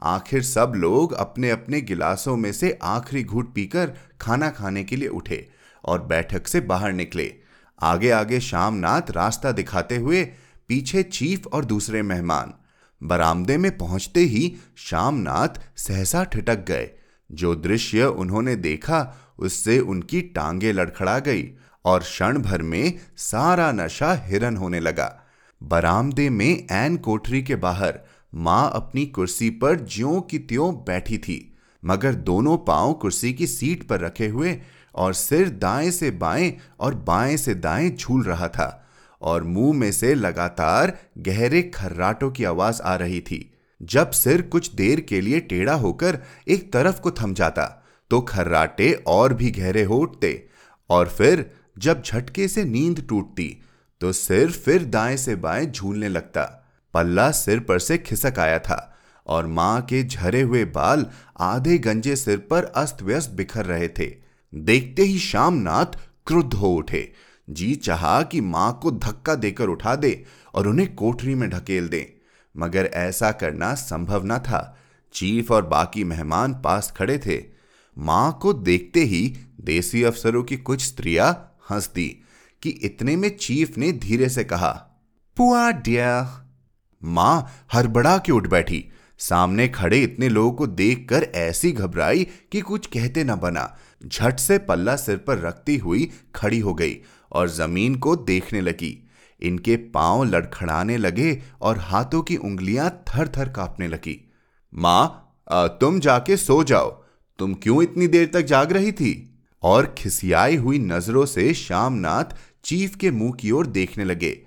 आखिर 0.00 0.42
सब 0.42 0.72
लोग 0.76 1.12
अपने 1.12 1.50
अपने 1.50 1.80
गिलासों 1.80 2.36
में 2.36 2.52
से 2.52 2.78
आखिरी 2.82 3.24
घूट 3.24 3.54
पीकर 3.54 3.92
खाना 4.20 4.50
खाने 4.50 4.84
के 4.84 4.96
लिए 4.96 5.08
उठे 5.08 5.48
और 5.84 6.02
बैठक 6.02 6.46
से 6.46 6.60
बाहर 6.60 6.92
निकले। 6.92 7.34
आगे 7.82 8.10
आगे 8.10 8.40
शामनाथ 8.40 9.10
रास्ता 9.10 9.52
दिखाते 9.52 9.96
हुए 9.96 10.24
पीछे 10.68 11.02
चीफ 11.02 11.46
और 11.46 11.64
दूसरे 11.64 12.02
मेहमान 12.02 12.54
बरामदे 13.02 13.56
में 13.58 13.78
पहुँचते 13.78 14.20
ही 14.20 14.56
श्यामनाथ 14.76 15.60
सहसा 15.76 16.24
ठिटक 16.24 16.64
गए। 16.64 16.90
जो 17.32 17.54
दृश्य 17.54 18.04
उन्होंने 18.04 18.56
देखा, 18.56 19.16
उससे 19.38 19.78
उनकी 19.78 20.20
टांगे 20.20 20.72
लड़खड़ा 20.72 21.18
गई 21.18 21.48
और 21.84 22.00
क्षण 22.00 22.38
भर 22.38 22.62
में 22.62 22.98
सारा 23.16 23.72
नशा 23.72 24.12
हिरन 24.14 24.56
होने 24.56 24.80
लगा। 24.80 25.22
बरामदे 25.62 26.30
में 26.30 26.66
एन 26.72 26.96
कोठरी 26.96 27.42
के 27.42 27.56
बाहर 27.56 27.98
माँ 28.34 28.70
अपनी 28.74 29.06
कुर्सी 29.06 29.50
पर 29.50 29.80
ज्यो 29.80 30.20
की 30.20 30.38
त्यों 30.38 30.74
बैठी 30.74 31.18
थी, 31.18 31.56
मगर 31.84 32.14
दोनों 32.14 32.56
पाँव 32.58 32.92
कुर्सी 32.92 33.32
की 33.32 33.46
सीट 33.46 33.88
पर 33.88 34.00
रखे 34.00 34.28
हुए 34.28 34.60
और 34.94 35.14
सिर 35.14 35.48
दाएँ 35.48 35.90
से 35.90 36.10
बाएँ 36.10 36.56
और 36.80 36.94
बाएँ 36.94 37.36
से 37.36 37.54
दाएँ 37.54 37.90
झूल 37.90 38.22
रहा 38.22 38.48
था। 38.48 38.83
और 39.24 39.44
मुँह 39.44 39.76
में 39.78 39.90
से 39.92 40.14
लगातार 40.14 40.96
गहरे 41.18 41.62
खर्राटों 41.74 42.30
की 42.30 42.44
आवाज़ 42.44 42.80
आ 42.82 42.94
रही 42.96 43.20
थी। 43.20 43.50
जब 43.80 44.10
सिर 44.10 44.42
कुछ 44.42 44.74
देर 44.74 45.00
के 45.00 45.20
लिए 45.20 45.40
टेढ़ा 45.40 45.74
होकर 45.74 46.18
एक 46.48 46.72
तरफ़ 46.72 47.00
को 47.00 47.10
थम 47.10 47.34
जाता 47.34 47.64
तो 48.10 48.20
खर्राटे 48.20 48.92
और 49.06 49.34
भी 49.34 49.50
गहरे 49.50 49.82
हो 49.82 49.96
उठते 49.96 50.32
और 50.90 51.08
फिर 51.08 51.50
जब 51.78 52.02
झटके 52.02 52.48
से 52.48 52.64
नींद 52.64 53.04
टूटती 53.08 53.48
तो 54.00 54.12
सिर 54.12 54.50
फिर 54.50 54.84
दाएँ 54.84 55.16
से 55.16 55.34
बाएँ 55.36 55.66
झूलने 55.66 56.08
लगता। 56.08 56.42
पल्ला 56.94 57.30
सिर 57.30 57.60
पर 57.60 57.78
से 57.78 57.98
खिसक 57.98 58.38
आया 58.38 58.58
था 58.58 58.78
और 59.26 59.46
माँ 59.46 59.80
के 59.82 60.02
झरे 60.04 60.40
हुए 60.40 60.64
बाल 60.64 61.06
आधे 61.40 61.78
गंजे 61.78 62.16
सिर 62.16 62.38
पर 62.50 62.64
अस्त 62.76 63.02
व्यस्त 63.02 63.30
बिखर 63.30 63.66
रहे 63.66 63.88
थे। 63.88 64.06
देखते 64.52 65.02
ही 65.02 65.18
श्यामनाथ 65.18 65.98
क्रुद्ध 66.26 66.52
हो 66.54 66.74
उठे 66.74 67.00
जी 67.48 67.74
चाहा 67.74 68.22
कि 68.22 68.40
माँ 68.40 68.78
को 68.82 68.90
धक्का 68.90 69.34
देकर 69.34 69.68
उठा 69.68 69.94
दे 69.96 70.24
और 70.54 70.68
उन्हें 70.68 70.94
कोठरी 70.94 71.34
में 71.34 71.50
ढकेल 71.50 71.88
दे। 71.88 72.16
मगर 72.56 72.86
ऐसा 72.86 73.32
करना 73.32 73.74
संभव 73.74 74.22
न 74.24 74.38
था। 74.38 74.78
चीफ 75.12 75.50
और 75.50 75.66
बाकी 75.66 76.04
मेहमान 76.04 76.54
पास 76.54 76.92
खड़े 76.96 77.18
थे। 77.18 77.42
माँ 77.98 78.38
को 78.42 78.52
देखते 78.52 79.00
ही 79.00 79.36
देसी 79.60 80.02
अफसरों 80.02 80.42
की 80.42 80.56
कुछ 80.56 80.84
स्त्रियाँ 80.84 81.58
हंस 81.70 81.90
दी 81.94 82.08
कि 82.62 82.70
इतने 82.70 83.16
में 83.16 83.36
चीफ 83.36 83.78
ने 83.78 83.92
धीरे 83.92 84.28
से 84.28 84.44
कहा, 84.44 84.70
पुआ 85.36 85.70
डियर 85.70 86.50
माँ 87.04 87.66
हड़बड़ा 87.74 88.18
के 88.18 88.32
उठ 88.32 88.46
बैठी। 88.46 88.84
सामने 89.18 89.68
खड़े 89.68 90.02
इतने 90.02 90.28
लोगों 90.28 90.52
को 90.52 90.66
देखकर 90.66 91.22
ऐसी 91.34 91.72
घबराई 91.72 92.26
कि 92.52 92.60
कुछ 92.60 92.86
कहते 92.86 93.24
न 93.24 93.34
बना। 93.36 93.76
झट 94.06 94.38
से 94.38 94.58
पल्ला 94.58 94.96
सिर 94.96 95.16
पर 95.16 95.38
रखती 95.38 95.76
हुई 95.76 96.10
खड़ी 96.34 96.58
हो 96.58 96.74
गई 96.74 96.96
और 97.34 97.48
ज़मीन 97.50 97.94
को 97.94 98.14
देखने 98.16 98.60
लगी। 98.60 98.98
इनके 99.40 99.76
पाँव 99.94 100.22
लड़खड़ाने 100.24 100.96
लगे 100.96 101.42
और 101.60 101.78
हाथों 101.78 102.22
की 102.22 102.36
उंगलियाँ 102.36 102.90
थर 103.08 103.28
थर 103.28 103.48
कांपने 103.48 103.88
लगी। 103.88 104.20
माँ 104.72 105.20
तुम 105.80 106.00
जाके 106.00 106.36
सो 106.36 106.62
जाओ। 106.64 106.90
तुम 107.38 107.54
क्यों 107.54 107.82
इतनी 107.82 108.06
देर 108.06 108.30
तक 108.34 108.42
जाग 108.42 108.72
रही 108.72 108.92
थी? 108.92 109.30
और 109.62 109.94
खिसियाई 109.98 110.56
हुई 110.56 110.78
नज़रों 110.78 111.24
से 111.26 111.52
श्यामनाथ 111.54 112.34
चीफ 112.64 112.96
के 112.96 113.10
मुँह 113.10 113.32
की 113.32 113.50
ओर 113.50 113.66
देखने 113.66 114.04
लगे। 114.04 114.38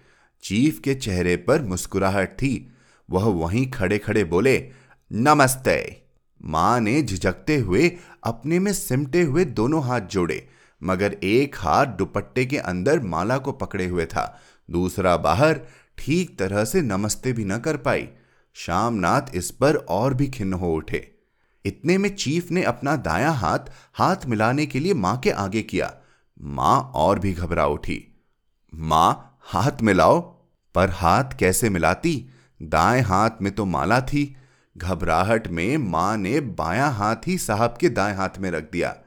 चीफ 0.44 0.80
के 0.80 0.96
चेहरे 0.96 1.36
पर 1.38 1.62
मुस्कुराहट 1.62 2.34
थी। 2.34 2.72
वह 3.10 3.24
वहीं 3.36 3.70
खड़े 3.72 3.98
खड़े 3.98 4.24
बोले, 4.24 4.58
नमस्ते। 5.12 6.04
माँ 6.42 6.80
ने 6.80 7.02
झिझकते 7.02 7.56
हुए 7.58 7.92
अपने 8.24 8.60
में 8.60 8.72
सिमटे 8.74 9.22
हुए 9.22 9.46
दोनों 9.46 9.84
हाथ 9.84 10.02
जोड़े। 10.02 10.48
मगर 10.84 11.14
एक 11.24 11.56
हाथ 11.58 11.86
दुपट्टे 11.86 12.46
के 12.46 12.58
अंदर 12.58 13.00
माला 13.00 13.38
को 13.38 13.52
पकड़े 13.52 13.86
हुए 13.86 14.06
था। 14.06 14.42
दूसरा 14.72 15.18
बाहर 15.18 15.60
ठीक 15.98 16.40
तरह 16.40 16.66
से 16.66 16.82
नमस्ते 16.82 17.34
भी 17.34 17.46
न 17.46 17.58
कर 17.58 17.78
पाई। 17.78 18.10
श्यामनाथ 18.54 19.22
इस 19.36 19.52
पर 19.52 19.76
और 19.76 20.14
भी 20.14 20.28
खिन्न 20.28 20.54
हो 20.54 20.74
उठे। 20.74 21.14
इतने 21.66 21.98
में 21.98 22.16
चीफ 22.16 22.52
ने 22.52 22.64
अपना 22.64 22.96
दाया 22.96 23.32
हाथ 23.32 23.60
हाथ 23.94 24.16
मिलाने 24.28 24.66
के 24.66 24.80
लिए 24.80 24.94
माँ 24.94 25.18
के 25.18 25.30
आगे 25.30 25.62
किया। 25.62 25.94
माँ 26.42 26.92
और 26.96 27.20
भी 27.20 27.34
घबरा 27.34 27.66
उठी। 27.66 28.24
माँ, 28.74 29.40
हाथ 29.42 29.72
मिलाओ। 29.84 30.20
पर 30.76 30.90
हाथ 30.90 31.24
कैसे 31.40 31.70
मिलाती? 31.70 32.30
दाएँ 32.62 33.02
हाथ 33.02 33.30
में 33.42 33.56
तो 33.56 33.66
माला 33.66 34.02
थी। 34.02 34.36
घबराहट 34.78 35.48
में 35.48 35.78
माँ 35.78 36.18
ने 36.18 36.40
बायां 36.40 36.94
हाथ 36.94 37.16
ही 37.28 37.38
साहब 37.38 37.78
के 37.82 37.90
दाएँ 37.90 38.16
हाथ 38.16 38.30
में 38.40 38.52
रख 38.52 38.72
दिया। 38.72 38.98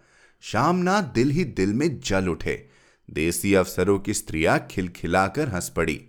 शामना 0.43 1.01
दिल 1.15 1.31
ही 1.31 1.45
दिल 1.57 1.73
में 1.75 1.89
जल 2.01 2.29
उठे। 2.29 2.55
देसी 3.09 3.55
अफसरों 3.55 3.99
की 3.99 4.15
स्त्रियाँ 4.15 4.59
खिलखिलाकर 4.71 5.49
हंस 5.49 5.69
पड़ी। 5.69 6.01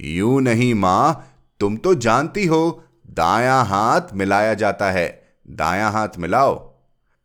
यूँ 0.00 0.40
नहीं 0.42 0.72
माँ, 0.74 1.30
तुम 1.60 1.76
तो 1.76 1.94
जानती 1.96 2.44
हो, 2.46 2.84
दाया 3.10 3.60
हाथ 3.62 4.14
मिलाया 4.14 4.54
जाता 4.54 4.90
है। 4.90 5.08
दाया 5.48 5.88
हाथ 5.88 6.18
मिलाओ। 6.18 6.54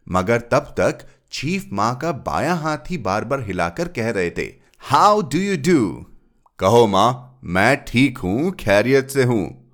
मगर 0.08 0.42
तब 0.52 0.74
तक 0.80 1.06
चीफ 1.32 1.68
माँ 1.74 1.96
का 1.96 2.12
बाया 2.26 2.54
हाथ 2.56 2.90
ही 2.90 2.98
बार 3.00 3.26
बार 3.26 3.42
हिलाकर 3.42 3.88
कह 3.88 4.10
रहे 4.10 4.30
थे 4.30 4.46
हाउ 4.84 5.22
डू 5.22 5.40
यू 5.40 5.58
डू 5.66 6.06
कहो 6.60 6.86
माँ, 6.88 7.40
मैं 7.44 7.84
ठीक 7.88 8.18
हूँ, 8.18 8.52
खैरियत 8.52 9.10
से 9.10 9.24
हूँ। 9.24 9.74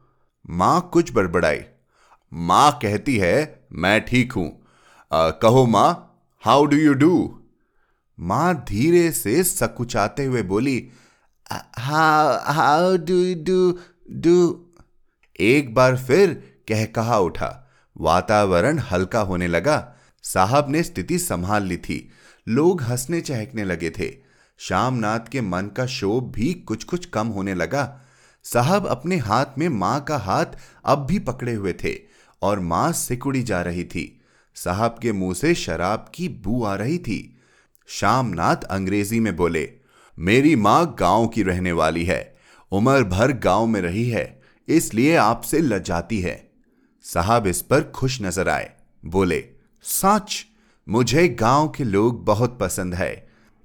माँ 0.50 0.90
कुछ 0.94 1.12
बड़बड़ाई, 1.14 1.60
माँ 2.32 2.80
कहती 2.82 3.18
है, 3.18 3.66
मैं 3.74 4.00
ठीक 4.06 4.34
हूँ। 4.34 4.50
कहो 5.42 5.66
माँ 5.66 6.05
हाउ 6.46 6.66
डू 6.66 6.78
यू 6.78 6.94
डू 6.94 7.42
माँ 8.20 8.66
धीरे 8.70 9.12
से 9.12 9.44
सकुचाते 9.44 10.26
हुए 10.26 10.42
बोली 10.42 10.90
हाउ 11.52 12.98
डू 12.98 13.44
डू 13.44 13.80
डू 14.12 14.66
एक 15.40 15.74
बार 15.74 15.98
फिर 15.98 16.34
कह 16.68 16.86
कहा 16.86 17.18
उठा। 17.18 17.72
वातावरण 17.98 18.80
हल्का 18.80 19.20
होने 19.20 19.48
लगा। 19.48 19.96
साहब 20.24 20.70
ने 20.70 20.84
स्थिति 20.84 21.20
संभाल 21.20 21.64
ली 21.64 21.78
थी। 21.78 22.10
लोग 22.48 22.82
हंसने 22.82 23.22
चहकने 23.22 23.64
लगे 23.64 23.90
थे। 23.90 24.16
श्यामनाथ 24.58 25.20
के 25.20 25.42
मन 25.42 25.68
का 25.68 25.86
शोभ 25.86 26.24
भी 26.24 26.54
कुछ 26.54 26.84
कुछ 26.84 27.06
कम 27.06 27.28
होने 27.28 27.54
लगा। 27.54 28.02
साहब 28.44 28.88
अपने 28.88 29.18
हाथ 29.18 29.46
में 29.58 29.70
माँ 29.70 30.04
का 30.04 30.18
हाथ 30.18 30.46
अब 30.86 31.06
भी 31.06 31.20
पकड़े 31.20 31.54
हुए 31.54 31.74
थे 31.74 32.00
और 32.42 32.60
माँ 32.60 32.92
सिकुड़ी 32.92 33.44
जा 33.44 33.62
रही 33.62 33.84
थी। 33.84 34.15
साहब 34.56 35.00
के 35.02 35.12
मुँह 35.12 35.34
से 35.34 35.54
शराब 35.56 36.12
की 36.14 36.28
बू 36.30 36.64
आ 36.64 36.76
रही 36.76 36.98
थी। 36.98 37.20
श्यामनाथ 37.90 38.64
अंग्रेज़ी 38.72 39.20
में 39.20 39.36
बोले, 39.36 39.70
मेरी 40.18 40.56
माँ 40.56 40.96
गाँव 41.00 41.28
की 41.28 41.44
रहने 41.44 41.72
वाली 41.72 42.04
है। 42.06 42.36
उम्र 42.72 43.04
भर 43.04 43.32
गाँव 43.40 43.66
में 43.68 43.80
रही 43.82 44.10
है, 44.10 44.42
इसलिए 44.68 45.16
आपसे 45.16 45.60
लजाती 45.60 46.20
है 46.20 46.42
साहब 47.06 47.48
इस 47.48 47.62
पर 47.62 47.82
खुश 47.92 48.22
नज़र 48.22 48.50
आए, 48.50 48.70
बोले, 49.04 49.44
सच, 49.84 50.46
मुझे 50.88 51.28
गाँव 51.30 51.68
के 51.70 51.84
लोग 51.84 52.24
बहुत 52.26 52.58
पसंद 52.60 52.94
है। 52.94 53.14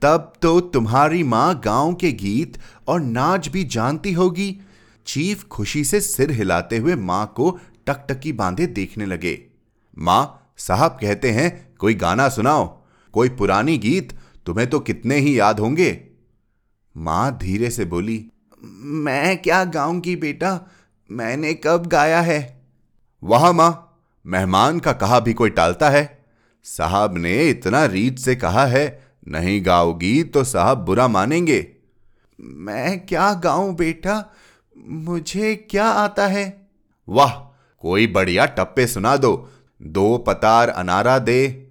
तब 0.02 0.32
तो 0.42 0.58
तुम्हारी 0.60 1.22
माँ 1.22 1.60
गाँव 1.64 1.94
के 1.94 2.10
गीत 2.14 2.58
और 2.88 3.00
नाच 3.00 3.48
भी 3.48 3.64
जानती 3.66 4.12
होगी 4.12 4.56
चीफ 5.06 5.44
खुशी 5.44 5.84
से 5.84 6.00
सिर 6.00 6.30
हिलाते 6.30 6.76
हुए 6.78 6.94
माँ 6.96 7.26
को 7.36 7.50
टकटकी 7.86 8.32
बांधे 8.32 8.66
देखने 8.68 9.06
लगे। 9.06 9.38
माँ 9.96 10.39
साहब 10.60 10.98
कहते 11.00 11.30
हैं, 11.30 11.74
कोई 11.78 11.94
गाना 11.94 12.28
सुनाओ, 12.28 12.82
कोई 13.14 13.28
पुरानी 13.28 13.78
गीत, 13.78 14.12
तुम्हें 14.46 14.70
तो 14.70 14.80
कितने 14.80 15.16
ही 15.16 15.38
याद 15.40 15.60
होंगे. 15.60 15.90
माँ 16.96 17.38
धीरे 17.38 17.70
से 17.70 17.84
बोली, 17.84 18.24
मैं 18.82 19.36
क्या 19.38 19.64
गाऊँगी 19.64 20.16
बेटा? 20.16 20.58
मैंने 21.10 21.54
कब 21.54 21.86
गाया 21.86 22.20
है? 22.20 22.62
वहाँ 23.22 23.52
माँ, 23.52 24.02
मेहमान 24.26 24.78
का 24.78 24.92
कहा 24.92 25.20
भी 25.20 25.32
कोई 25.32 25.50
टालता 25.50 25.90
है। 25.90 26.24
साहब 26.64 27.18
ने 27.18 27.48
इतना 27.48 27.84
रीत 27.84 28.18
से 28.18 28.36
कहा 28.36 28.66
है, 28.66 29.02
नहीं 29.28 29.66
गाओगी 29.66 30.22
तो 30.24 30.44
साहब 30.44 30.78
बुरा 30.78 31.08
मानेंगे। 31.08 31.66
मैं 32.40 33.06
क्या 33.06 33.32
गाऊं 33.34 33.74
बेटा? 33.76 34.24
मुझे 34.88 35.54
क्या 35.70 35.86
आता 35.86 36.26
है? 36.26 36.70
वाह, 37.08 37.32
कोई 37.82 38.06
बढ़िया 38.06 38.46
टप्पे 38.46 38.86
सुना 38.86 39.16
दो 39.16 39.50
दो 39.80 40.16
पतार 40.18 40.68
अनारा 40.68 41.18
दे। 41.18 41.70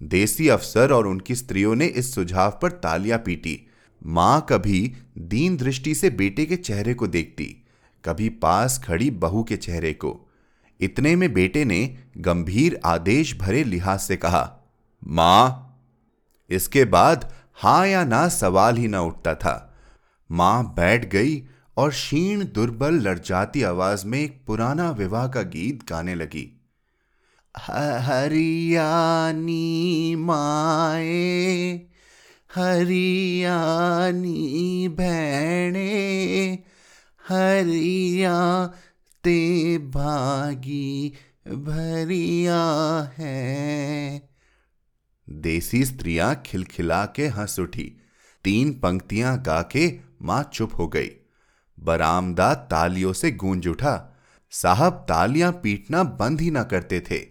देसी 0.00 0.48
अफसर 0.48 0.92
और 0.92 1.06
उनकी 1.06 1.34
स्त्रियों 1.34 1.74
ने 1.74 1.86
इस 1.86 2.14
सुझाव 2.14 2.58
पर 2.62 2.70
तालियाँ 2.72 3.18
पीटी। 3.18 3.58
माँ 4.02 4.46
कभी 4.50 4.80
दीन 5.18 5.56
दृष्टि 5.56 5.94
से 5.94 6.10
बेटे 6.10 6.46
के 6.46 6.56
चेहरे 6.56 6.94
को 6.94 7.06
देखती, 7.06 7.44
कभी 8.04 8.28
पास 8.28 8.78
खड़ी 8.84 9.10
बहू 9.10 9.42
के 9.44 9.56
चेहरे 9.56 9.92
को। 9.94 10.14
इतने 10.80 11.14
में 11.16 11.32
बेटे 11.32 11.64
ने 11.64 11.96
गंभीर 12.18 12.78
आदेश 12.84 13.36
भरे 13.38 13.64
लिहाज 13.64 13.98
से 14.00 14.16
कहा, 14.16 14.44
माँ, 15.02 15.66
इसके 16.50 16.84
बाद 16.84 17.28
हाँ 17.54 17.86
या 17.86 18.04
ना 18.04 18.26
सवाल 18.28 18.76
ही 18.76 18.88
ना 18.88 19.00
उठता 19.02 19.34
था। 19.34 19.54
माँ 20.30 20.64
बैठ 20.76 21.04
गई 21.12 21.42
और 21.76 21.90
क्षीण 21.90 22.44
दुर्बल 22.44 22.94
लड़जाती 23.00 23.62
आवाज़ 23.62 24.06
में 24.06 24.18
एक 24.20 24.40
पुराना 24.46 24.90
विवाह 24.90 25.28
का 25.28 25.42
गीत 25.42 25.88
गाने 25.90 26.14
लगी। 26.14 26.46
हरियानी 27.56 30.16
माए, 30.16 31.80
हरियानी 32.54 34.88
भैणे 34.88 36.58
हरिया 37.28 38.66
ते 39.24 39.78
भागी 39.78 41.12
भरिया 41.48 43.12
है। 43.18 44.22
देसी 45.28 45.84
स्त्रियाँ 45.84 46.42
खिलखिला 46.46 47.06
के 47.06 47.26
हंस 47.26 47.58
उठी, 47.58 47.96
तीन 48.44 48.72
पंक्तियाँ 48.72 49.42
गा 49.42 49.62
के 49.62 49.98
माँ 50.22 50.50
चुप 50.54 50.70
हो 50.78 50.88
गई। 50.88 51.10
बरामदा 51.80 52.54
तालियों 52.54 53.12
से 53.12 53.30
गूंज 53.30 53.68
उठा, 53.68 54.16
साहब 54.50 54.92
तालियाँ 54.92 55.52
पीटना 55.52 56.02
बंद 56.02 56.40
ही 56.40 56.50
ना 56.50 56.62
करते 56.62 57.00
थे। 57.00 57.29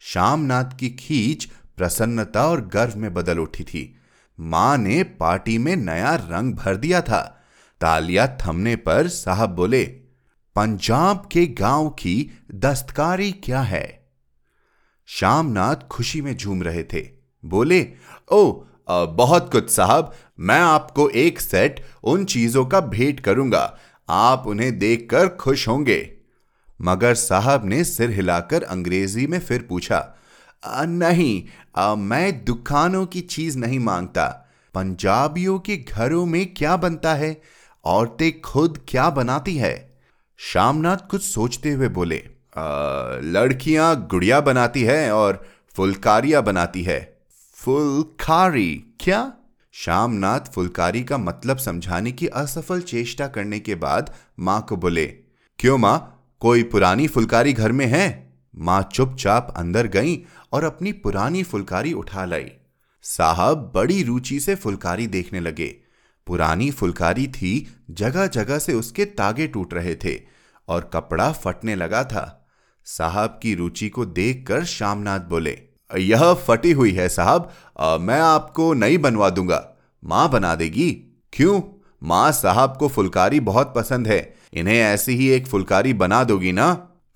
श्यामनाथ 0.00 0.64
की 0.78 0.90
खींच 0.90 1.44
प्रसन्नता 1.76 2.46
और 2.46 2.66
गर्व 2.66 2.96
में 2.96 3.14
बदल 3.14 3.38
उठी 3.38 3.64
थी। 3.64 3.96
माँ 4.40 4.76
ने 4.78 5.02
पार्टी 5.02 5.58
में 5.58 5.76
नया 5.76 6.14
रंग 6.14 6.54
भर 6.54 6.76
दिया 6.76 7.00
था। 7.00 7.44
तालियाँ 7.80 8.36
थमने 8.40 8.76
पर 8.76 9.08
साहब 9.08 9.50
बोले, 9.50 9.84
पंजाब 10.56 11.28
के 11.32 11.46
गाँव 11.46 11.88
की 11.90 12.30
दस्तकारी 12.54 13.32
क्या 13.32 13.60
है? 13.60 14.10
श्यामनाथ 15.06 15.76
खुशी 15.90 16.20
में 16.22 16.36
झूम 16.36 16.62
रहे 16.62 16.82
थे। 16.84 17.08
बोले, 17.44 17.92
ओ 18.32 18.64
बहुत 18.90 19.52
कुछ 19.52 19.70
साहब। 19.70 20.14
मैं 20.40 20.60
आपको 20.60 21.08
एक 21.08 21.40
सेट 21.40 21.84
उन 22.02 22.24
चीज़ों 22.24 22.64
का 22.66 22.80
भेंट 22.80 23.20
करूँगा। 23.20 23.78
आप 24.08 24.46
उन्हें 24.46 24.78
देखकर 24.78 25.28
खुश 25.28 25.68
होंगे। 25.68 26.19
मगर 26.82 27.14
साहब 27.14 27.64
ने 27.64 27.84
सिर 27.84 28.10
हिलाकर 28.10 28.62
अंग्रेज़ी 28.62 29.26
में 29.26 29.38
फिर 29.40 29.62
पूछा 29.62 30.16
आ, 30.64 30.84
नहीं 30.84 31.44
आ, 31.76 31.94
मैं 31.94 32.44
दुकानों 32.44 33.06
की 33.06 33.20
चीज़ 33.20 33.58
नहीं 33.58 33.78
माँगता। 33.78 34.26
पंजाबियों 34.74 35.58
के 35.58 35.76
घरों 35.76 36.26
में 36.26 36.54
क्या 36.54 36.76
बनता 36.76 37.14
है? 37.14 37.40
औरतें 37.84 38.40
खुद 38.40 38.78
क्या 38.88 39.10
बनाती 39.10 39.56
है? 39.56 39.98
श्यामनाथ 40.38 40.96
कुछ 41.10 41.22
सोचते 41.22 41.70
हुए 41.70 41.88
बोले 41.88 42.22
लड़कियाँ 43.22 44.06
गुड़िया 44.10 44.40
बनाती 44.40 44.82
है 44.82 45.12
और 45.12 45.46
फुलकारियाँ 45.74 46.42
बनाती 46.42 46.82
है। 46.82 47.20
फुलकारी? 47.54 48.84
क्या? 49.00 49.32
श्यामनाथ 49.72 50.40
फुलकारी 50.40 51.02
का 51.04 51.18
मतलब 51.18 51.56
समझाने 51.56 52.12
की 52.12 52.26
असफल 52.26 52.80
चेष्टा 52.80 53.26
करने 53.26 53.60
के 53.60 53.74
बाद 53.74 54.14
माँ 54.40 54.66
को 54.68 54.76
बोले 54.76 55.06
क्यों 55.58 55.78
माँ? 55.78 56.16
कोई 56.42 56.62
पुरानी 56.62 57.06
फुलकारी 57.06 57.52
घर 57.52 57.72
में 57.72 57.86
है? 57.86 58.32
माँ 58.54 58.82
चुपचाप 58.92 59.52
अंदर 59.56 59.86
गई 59.86 60.16
और 60.52 60.64
अपनी 60.64 60.92
पुरानी 60.92 61.42
फुलकारी 61.42 61.92
उठा 61.92 62.24
लाई। 62.24 62.50
साहब 63.04 63.70
बड़ी 63.74 64.02
रुचि 64.02 64.38
से 64.40 64.54
फुलकारी 64.54 65.06
देखने 65.06 65.40
लगे। 65.40 65.66
पुरानी 66.26 66.70
फुलकारी 66.70 67.26
थी 67.28 67.52
जगह 67.90 68.26
जगह 68.28 68.58
से 68.58 68.74
उसके 68.74 69.04
तागे 69.04 69.46
टूट 69.46 69.74
रहे 69.74 69.94
थे 69.94 70.16
और 70.68 70.90
कपड़ा 70.94 71.30
फटने 71.32 71.74
लगा 71.74 72.02
था। 72.04 72.24
साहब 72.86 73.38
की 73.42 73.54
रुचि 73.54 73.88
को 73.88 74.04
देखकर 74.06 74.64
श्यामनाथ 74.64 75.20
बोले, 75.20 75.58
यह 75.90 76.32
फटी 76.46 76.72
हुई 76.72 76.92
है 76.92 77.08
साहब 77.08 77.52
मैं 78.00 78.20
आपको 78.20 78.72
नई 78.74 78.98
बनवा 78.98 79.30
दूँगा। 79.30 79.66
माँ 80.02 80.28
बना 80.30 80.54
देगी। 80.54 80.90
क्यों? 81.32 81.60
माँ 82.02 82.30
साहब 82.32 82.76
को 82.76 82.88
फुलकारी 82.88 83.40
बहुत 83.42 83.72
पसंद 83.76 84.08
है। 84.08 84.39
इन्हें 84.52 84.76
ऐसी 84.76 85.12
ही 85.12 85.28
एक 85.30 85.46
फुलकारी 85.46 85.92
बना 85.94 86.22
दोगी 86.24 86.52
ना? 86.52 86.68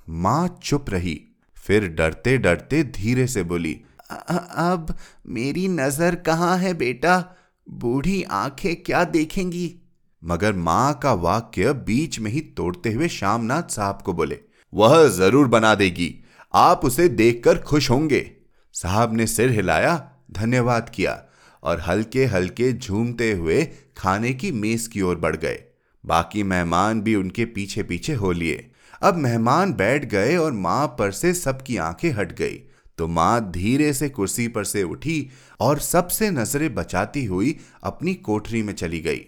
माँ 0.08 0.58
चुप 0.62 0.90
रही, 0.90 1.20
फिर 1.56 1.88
डरते 1.88 2.36
डरते 2.38 2.82
धीरे 2.84 3.26
से 3.26 3.42
बोली 3.44 3.80
अब 4.10 4.94
मेरी 5.28 5.66
नज़र 5.68 6.14
कहाँ 6.16 6.56
है 6.58 6.72
बेटा? 6.74 7.18
बूढ़ी 7.66 8.22
आँखें 8.22 8.74
क्या 8.76 9.04
देखेंगी? 9.06 9.74
मगर 10.22 10.52
माँ 10.54 10.98
का 11.02 11.12
वाक्य 11.14 11.72
बीच 11.86 12.18
में 12.18 12.30
ही 12.30 12.40
तोड़ते 12.56 12.92
हुए 12.92 13.08
श्यामनाथ 13.10 13.70
साहब 13.70 14.02
को 14.02 14.12
बोले, 14.12 14.38
वह 14.72 15.06
ज़रूर 15.08 15.46
बना 15.48 15.74
देगी। 15.74 16.14
आप 16.54 16.84
उसे 16.84 17.08
देखकर 17.10 17.58
खुश 17.60 17.90
होंगे। 17.90 18.30
साहब 18.74 19.14
ने 19.16 19.26
सिर 19.26 19.50
हिलाया, 19.50 19.96
धन्यवाद 20.32 20.88
किया 20.88 21.22
और 21.62 21.80
हल्के 21.80 22.24
हल्के 22.26 22.72
झूमते 22.72 23.30
हुए 23.32 23.64
खाने 23.96 24.32
की 24.32 24.50
मेज 24.52 24.86
की 24.86 25.02
ओर 25.02 25.16
बढ़ 25.16 25.36
गए। 25.36 25.62
बाकी 26.06 26.42
मेहमान 26.42 27.00
भी 27.00 27.14
उनके 27.14 27.44
पीछे 27.44 27.82
पीछे 27.82 28.14
हो 28.14 28.32
लिए। 28.32 28.70
अब 29.02 29.14
मेहमान 29.14 29.72
बैठ 29.72 30.04
गए 30.04 30.36
और 30.36 30.52
माँ 30.52 30.86
पर 30.86 31.12
से 31.12 31.34
सबकी 31.34 31.76
आँखें 31.76 32.12
हट 32.12 32.32
गई। 32.32 32.62
तो 32.98 33.08
माँ 33.08 33.50
धीरे 33.50 33.92
से 33.92 34.08
कुर्सी 34.08 34.48
पर 34.48 34.64
से 34.64 34.82
उठी 34.82 35.30
और 35.60 35.78
सबसे 35.78 36.30
नज़रें 36.30 36.74
बचाती 36.74 37.24
हुई 37.24 37.58
अपनी 37.82 38.14
कोठरी 38.14 38.62
में 38.62 38.74
चली 38.74 39.00
गई। 39.00 39.26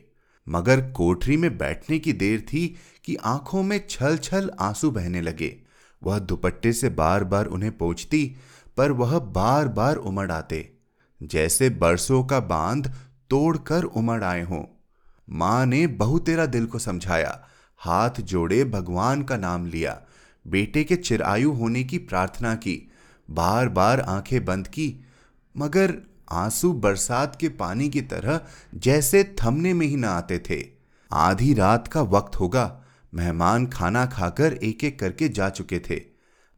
मगर 0.48 0.80
कोठरी 0.90 1.36
में 1.36 1.58
बैठने 1.58 1.98
की 1.98 2.12
देर 2.12 2.40
थी 2.40 2.76
कि 3.04 3.16
आँखों 3.16 3.62
में 3.62 3.86
छल 3.90 4.16
छल 4.16 4.50
आँसू 4.60 4.90
बहने 4.90 5.20
लगे। 5.20 5.56
वह 6.02 6.18
दुपट्टे 6.18 6.72
से 6.72 6.88
बार 6.88 7.24
बार 7.24 7.46
उन्हें 7.46 7.78
पहुँचती 7.78 8.36
पर 8.76 8.92
वह 8.92 9.18
बार 9.18 9.68
बार 9.68 9.96
उमड़ 9.96 10.32
आते। 10.32 10.72
जैसे 11.22 11.70
बरसों 11.70 12.24
का 12.24 12.40
बाँध 12.40 12.94
तोड़कर 13.30 13.82
उमड़ 13.82 14.24
आए 14.24 14.42
हों। 14.42 14.75
माँ 15.28 15.66
ने 15.66 15.86
बहु 15.86 16.18
तेरा 16.18 16.46
दिल 16.46 16.66
को 16.66 16.78
समझाया, 16.78 17.46
हाथ 17.78 18.20
जोड़े 18.20 18.64
भगवान 18.64 19.22
का 19.22 19.36
नाम 19.36 19.66
लिया। 19.66 20.00
बेटे 20.46 20.84
के 20.84 20.96
चिरायु 20.96 21.52
होने 21.52 21.84
की 21.84 21.98
प्रार्थना 21.98 22.54
की 22.54 22.90
बार 23.30 23.68
बार 23.68 24.00
आँखें 24.00 24.44
बंद 24.44 24.68
की, 24.68 25.04
मगर 25.56 25.94
आँसू 26.32 26.72
बरसात 26.72 27.36
के 27.40 27.48
पानी 27.48 27.88
की 27.88 28.00
तरह 28.00 28.40
जैसे 28.74 29.36
थमने 29.42 29.74
में 29.74 29.86
ही 29.86 29.96
ना 29.96 30.10
आते 30.10 30.38
थे। 30.38 30.66
आधी 31.12 31.54
रात 31.54 31.88
का 31.88 32.02
वक्त 32.02 32.40
होगा, 32.40 32.82
मेहमान 33.14 33.66
खाना 33.66 34.06
खाकर 34.06 34.52
एक 34.52 34.84
एक 34.84 34.98
करके 35.00 35.28
जा 35.28 35.48
चुके 35.48 35.78
थे। 35.78 36.00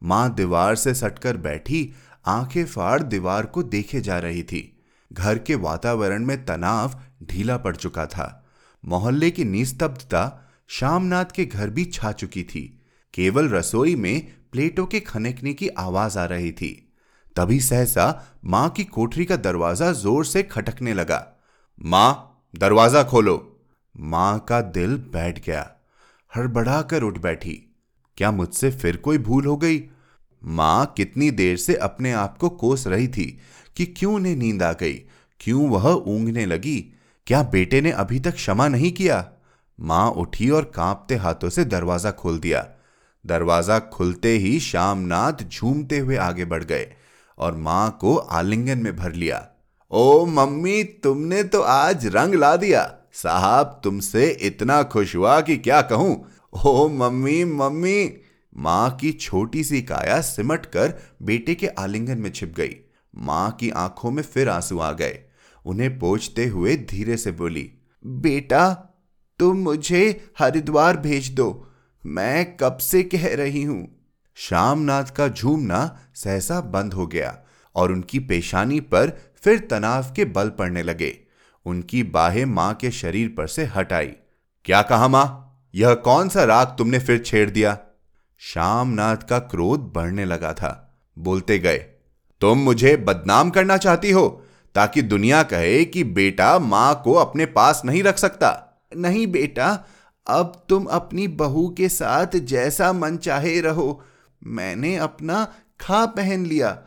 माँ 0.03 0.33
दीवार 0.33 0.75
से 0.75 0.93
सटकर 0.93 1.37
बैठी, 1.37 1.93
आँखें 2.25 2.65
फाड़ 2.65 3.01
दीवार 3.03 3.45
को 3.45 3.63
देखे 3.63 4.01
जा 4.01 4.19
रही 4.19 4.43
थी। 4.43 4.79
घर 5.13 5.37
के 5.37 5.55
वातावरण 5.55 6.25
में 6.25 6.45
तनाव 6.45 7.01
ढीला 7.23 7.57
पड़ 7.57 7.75
चुका 7.75 8.05
था। 8.05 8.45
मोहल्ले 8.85 9.31
की 9.31 9.43
निस्तब्धता 9.43 10.49
श्यामनाथ 10.69 11.25
के 11.25 11.45
घर 11.45 11.69
भी 11.69 11.85
छा 11.85 12.11
चुकी 12.11 12.43
थी। 12.43 12.81
केवल 13.13 13.49
रसोई 13.49 13.95
में 13.95 14.27
प्लेटों 14.51 14.85
के 14.85 14.99
खनकने 14.99 15.53
की 15.53 15.67
आवाज़ 15.67 16.19
आ 16.19 16.25
रही 16.25 16.51
थी। 16.51 16.93
तभी 17.35 17.59
सहसा 17.59 18.37
माँ 18.45 18.69
की 18.69 18.83
कोठरी 18.83 19.25
का 19.25 19.35
दरवाज़ा 19.35 19.91
ज़ोर 19.91 20.25
से 20.25 20.43
खटकने 20.43 20.93
लगा। 20.93 21.27
माँ, 21.85 22.43
दरवाज़ा 22.55 23.03
खोलो। 23.03 23.61
माँ 23.99 24.39
का 24.39 24.61
दिल 24.61 24.97
बैठ 24.97 25.45
गया। 25.45 25.71
हड़बड़ा 26.35 26.81
कर 26.81 27.03
उठ 27.03 27.17
बैठी। 27.17 27.75
क्या 28.17 28.31
मुझसे 28.31 28.71
फिर 28.71 28.97
कोई 28.97 29.17
भूल 29.17 29.45
हो 29.45 29.57
गई? 29.57 29.83
माँ 30.43 30.93
कितनी 30.97 31.31
देर 31.31 31.57
से 31.57 31.75
अपने 31.75 32.11
आप 32.11 32.37
को 32.37 32.49
कोस 32.49 32.87
रही 32.87 33.07
थी 33.07 33.39
कि 33.77 33.85
क्यों 33.85 34.13
उन्हें 34.15 34.35
नींद 34.35 34.63
आ 34.63 34.73
गई? 34.73 34.93
क्यों 35.39 35.69
वह 35.69 35.89
ऊंघने 35.89 36.45
लगी? 36.45 36.93
क्या 37.29 37.43
बेटे 37.43 37.81
ने 37.81 37.91
अभी 37.91 38.19
तक 38.19 38.33
क्षमा 38.33 38.67
नहीं 38.67 38.91
किया? 38.91 39.31
माँ 39.79 40.11
उठी 40.11 40.49
और 40.49 40.63
कांपते 40.75 41.15
हाथों 41.15 41.49
से 41.49 41.65
दरवाज़ा 41.65 42.11
खोल 42.11 42.39
दिया। 42.39 42.67
दरवाज़ा 43.25 43.79
खुलते 43.79 44.29
ही 44.29 44.59
श्यामनाथ 44.59 45.43
झूमते 45.49 45.99
हुए 45.99 46.15
आगे 46.15 46.45
बढ़ 46.45 46.63
गए 46.63 46.87
और 47.37 47.55
माँ 47.55 47.97
को 48.01 48.15
आलिंगन 48.15 48.77
में 48.77 48.95
भर 48.95 49.13
लिया। 49.13 49.47
ओ 49.91 50.25
मम्मी, 50.25 50.83
तुमने 50.83 51.43
तो 51.43 51.61
आज 51.61 52.05
रंग 52.07 52.35
ला 52.35 52.55
दिया। 52.55 52.95
साहब, 53.13 53.81
तुमसे 53.83 54.29
इतना 54.29 54.83
खुश 54.83 55.15
हुआ 55.15 55.41
कि 55.41 55.57
क्या 55.57 55.81
कहूँ? 55.81 56.25
ओ 56.65 56.87
मम्मी 56.87 57.43
मम्मी। 57.43 58.13
माँ 58.57 58.97
की 59.01 59.11
छोटी 59.11 59.63
सी 59.63 59.81
काया 59.81 60.21
सिमट 60.21 60.65
कर 60.65 60.99
बेटे 61.21 61.55
के 61.55 61.67
आलिंगन 61.67 62.17
में 62.17 62.31
छिप 62.31 62.53
गई। 62.57 62.75
माँ 63.15 63.51
की 63.51 63.69
आँखों 63.69 64.11
में 64.11 64.23
फिर 64.23 64.49
आँसू 64.49 64.79
आ 64.79 64.91
गए। 64.91 65.19
उन्हें 65.65 65.97
पोछते 65.99 66.45
हुए 66.45 66.75
धीरे 66.75 67.17
से 67.17 67.31
बोली, 67.31 67.71
बेटा, 68.05 68.73
तुम 69.39 69.57
मुझे 69.57 70.31
हरिद्वार 70.39 70.97
भेज 70.97 71.29
दो। 71.29 71.65
मैं 72.03 72.57
कब 72.57 72.77
से 72.77 73.03
कह 73.03 73.35
रही 73.35 73.63
हूँ? 73.63 73.87
श्यामनाथ 74.35 75.03
का 75.03 75.27
झूमना 75.27 75.99
सहसा 76.15 76.59
बंद 76.61 76.93
हो 76.93 77.07
गया 77.07 77.37
और 77.75 77.91
उनकी 77.91 78.19
पेशानी 78.19 78.79
पर 78.79 79.17
फिर 79.35 79.59
तनाव 79.59 80.13
के 80.15 80.25
बल 80.25 80.49
पड़ने 80.49 80.83
लगे। 80.83 81.17
उनकी 81.65 82.03
बाहें 82.03 82.45
माँ 82.45 82.73
के 82.73 82.91
शरीर 82.91 83.33
पर 83.37 83.47
से 83.47 83.65
हट 83.65 83.93
आई। 83.93 84.11
क्या 84.65 84.81
कहा 84.81 85.07
माँ? 85.07 85.45
यह 85.75 85.93
कौन 85.93 86.29
सा 86.29 86.43
राग 86.43 86.67
तुमने 86.67 86.99
फिर 86.99 87.19
छेड़ 87.19 87.49
दिया? 87.49 87.77
श्यामनाथ 88.39 89.17
का 89.17 89.39
क्रोध 89.39 89.79
बढ़ने 89.79 90.25
लगा 90.25 90.53
था। 90.53 91.01
बोलते 91.17 91.59
गए, 91.59 91.77
तुम 92.41 92.57
मुझे 92.57 92.95
बदनाम 92.97 93.49
करना 93.49 93.77
चाहती 93.77 94.11
हो? 94.11 94.45
ताकि 94.75 95.01
दुनिया 95.01 95.43
कहे 95.43 95.85
कि 95.85 96.03
बेटा 96.03 96.59
माँ 96.59 97.01
को 97.03 97.13
अपने 97.13 97.45
पास 97.45 97.81
नहीं 97.85 98.03
रख 98.03 98.17
सकता। 98.17 98.81
नहीं 98.97 99.27
बेटा, 99.27 99.85
अब 100.27 100.65
तुम 100.69 100.85
अपनी 100.85 101.27
बहू 101.27 101.75
के 101.77 101.89
साथ 101.89 102.27
जैसा 102.35 102.93
मन 102.93 103.17
चाहे 103.17 103.61
रहो। 103.61 104.03
मैंने 104.43 104.95
अपना 104.95 105.53
खा 105.81 106.05
पहन 106.05 106.45
लिया। 106.45 106.79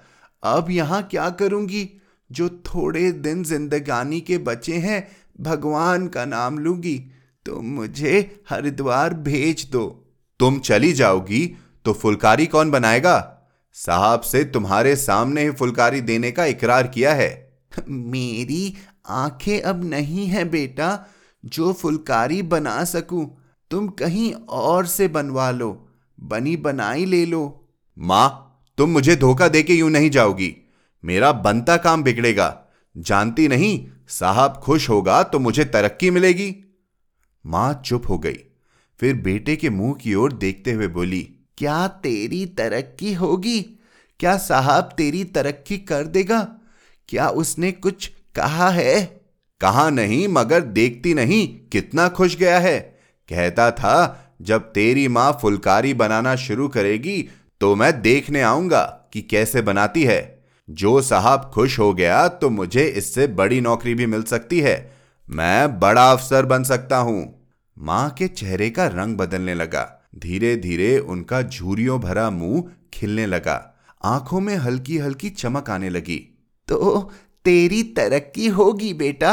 अब 0.42 0.70
यहाँ 0.70 1.02
क्या 1.02 1.30
करूँगी? 1.30 2.00
जो 2.32 2.48
थोड़े 2.48 3.12
दिन 3.12 3.44
जिंदगानी 3.44 4.20
के 4.20 4.38
बचे 4.38 4.74
हैं, 4.74 5.08
भगवान 5.40 6.08
का 6.08 6.24
नाम 6.24 6.58
लूँगी। 6.58 7.10
तुम 7.46 7.64
मुझे 7.64 8.42
हरिद्वार 8.50 9.14
भेज 9.14 9.68
दो। 9.72 10.14
तुम 10.40 10.58
चली 10.58 10.92
जाओगी 10.92 11.56
तो 11.84 11.92
फुलकारी 11.92 12.46
कौन 12.46 12.70
बनाएगा? 12.70 13.38
साहब 13.72 14.20
से 14.20 14.44
तुम्हारे 14.44 14.96
सामने 14.96 15.42
ही 15.42 15.50
फुलकारी 15.50 16.00
देने 16.00 16.30
का 16.30 16.44
इकरार 16.44 16.86
किया 16.86 17.14
है। 17.14 17.51
मेरी 17.88 18.74
आँखें 19.08 19.60
अब 19.60 19.84
नहीं 19.84 20.26
है 20.26 20.44
बेटा, 20.44 21.06
जो 21.44 21.72
फुलकारी 21.72 22.42
बना 22.42 22.82
सकूँ, 22.84 23.26
तुम 23.70 23.88
कहीं 23.88 24.32
और 24.32 24.86
से 24.86 25.08
बनवा 25.08 25.50
लो, 25.50 25.70
बनी 26.18 26.56
बनाई 26.56 27.04
ले 27.04 27.24
लो। 27.26 27.42
माँ, 27.96 28.48
तुम 28.78 28.90
मुझे 28.90 29.16
धोखा 29.16 29.48
देके 29.48 29.74
यूँ 29.74 29.90
नहीं 29.90 30.10
जाओगी, 30.10 30.54
मेरा 31.04 31.32
बनता 31.32 31.76
काम 31.76 32.02
बिगड़ेगा, 32.02 32.56
जानती 32.96 33.48
नहीं, 33.48 33.86
साहब 34.08 34.60
खुश 34.62 34.88
होगा 34.88 35.22
तो 35.22 35.38
मुझे 35.38 35.64
तरक्की 35.64 36.10
मिलेगी। 36.10 36.54
माँ 37.44 37.82
चुप 37.86 38.08
हो 38.08 38.18
गई, 38.18 38.38
फिर 39.00 39.14
बेटे 39.14 39.56
के 39.56 39.70
मुँह 39.70 39.94
की 39.94 40.14
ओर 40.14 40.32
देखते 40.32 40.72
हुए 40.72 40.88
बोली, 40.88 41.22
क्या 41.58 41.86
तेरी 41.88 42.44
तरक्की 42.46 43.12
होगी? 43.12 43.60
क्या 44.20 44.36
साहब 44.36 44.94
तेरी 44.96 45.24
तरक्की 45.24 45.78
कर 45.78 46.06
देगा? 46.06 46.40
क्या 47.12 47.28
उसने 47.28 47.72
कुछ 47.72 48.06
कहा 48.36 48.68
है? 48.70 49.22
कहा 49.60 49.90
नहीं, 49.90 50.28
मगर 50.28 50.60
देखती 50.60 51.14
नहीं, 51.14 51.46
कितना 51.72 52.08
खुश 52.08 52.36
गया 52.36 52.58
है। 52.58 52.78
कहता 53.28 53.70
था, 53.70 54.34
जब 54.42 54.60
तेरी 54.72 55.08
माँ 55.08 55.38
फुलकारी 55.42 55.94
बनाना 55.94 56.36
शुरू 56.36 56.68
करेगी 56.68 57.28
तो 57.60 57.74
मैं 57.74 58.02
देखने 58.02 58.42
आऊँगा 58.42 59.10
कि 59.12 59.22
कैसे 59.22 59.62
बनाती 59.62 60.04
है। 60.04 60.44
जो 60.70 61.00
साहब 61.02 61.50
खुश 61.54 61.78
हो 61.78 61.94
गया 61.94 62.28
तो 62.28 62.50
मुझे 62.50 62.84
इससे 62.84 63.26
बड़ी 63.26 63.60
नौकरी 63.60 63.94
भी 63.94 64.06
मिल 64.06 64.22
सकती 64.22 64.60
है। 64.60 64.92
मैं 65.30 65.78
बड़ा 65.80 66.10
अफसर 66.12 66.46
बन 66.46 66.64
सकता 66.64 66.96
हूँ। 66.96 67.48
माँ 67.78 68.10
के 68.10 68.28
चेहरे 68.28 68.70
का 68.70 68.86
रंग 68.86 69.16
बदलने 69.16 69.54
लगा। 69.54 69.88
धीरे 70.16 70.56
धीरे 70.56 70.98
उनका 70.98 71.42
झूरियों 71.42 72.00
भरा 72.00 72.30
मुँह 72.30 72.64
खिलने 72.94 73.26
लगा। 73.26 73.74
आँखों 74.04 74.40
में 74.40 74.56
हल्की 74.56 74.98
हल्की 74.98 75.30
चमक 75.30 75.70
आने 75.70 75.88
लगी। 75.88 76.31
तो 76.72 77.10
तेरी 77.44 77.82
तरक्की 77.82 78.46
होगी 78.48 78.92
बेटा। 78.94 79.32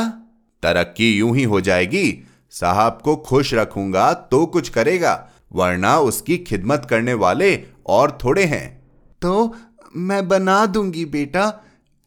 तरक्की 0.63 1.09
यूँ 1.17 1.35
ही 1.37 1.43
हो 1.43 1.61
जाएगी। 1.61 2.23
साहब 2.51 2.99
को 3.03 3.15
खुश 3.15 3.53
रखूँगा 3.53 4.13
तो 4.13 4.45
कुछ 4.45 4.69
करेगा 4.69 5.13
वरना 5.53 5.97
उसकी 5.99 6.37
खिदमत 6.37 6.87
करने 6.89 7.13
वाले 7.13 7.63
और 7.87 8.17
थोड़े 8.23 8.43
हैं। 8.45 8.67
तो 9.21 9.55
मैं 9.95 10.27
बना 10.27 10.65
दूँगी 10.65 11.05
बेटा 11.05 11.45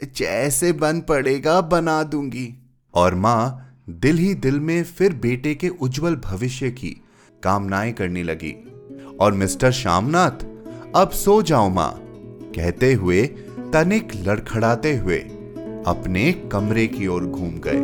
जैसे 0.00 0.72
बन 0.72 1.00
पड़ेगा 1.00 1.60
बना 1.60 2.02
दूँगी। 2.02 2.48
और 2.94 3.14
माँ 3.14 3.84
दिल 3.90 4.18
ही 4.18 4.34
दिल 4.34 4.60
में 4.60 4.82
फिर 4.84 5.12
बेटे 5.12 5.54
के 5.54 5.68
उज्जवल 5.68 6.16
भविष्य 6.16 6.70
की 6.70 6.90
कामनाएँ 7.42 7.92
करने 7.92 8.22
लगी। 8.22 8.54
और 9.20 9.32
मिस्टर 9.32 9.72
श्यामनाथ 9.72 10.44
अब 10.96 11.10
सो 11.10 11.42
जाओ 11.42 11.68
माँ 11.70 11.92
कहते 12.54 12.92
हुए 12.92 13.22
तनिक 13.72 14.08
लड़खड़ाते 14.14 14.96
हुए 14.96 15.18
अपने 15.86 16.32
कमरे 16.32 16.86
की 16.86 17.06
ओर 17.06 17.24
घूम 17.24 17.50
गए। 17.50 17.80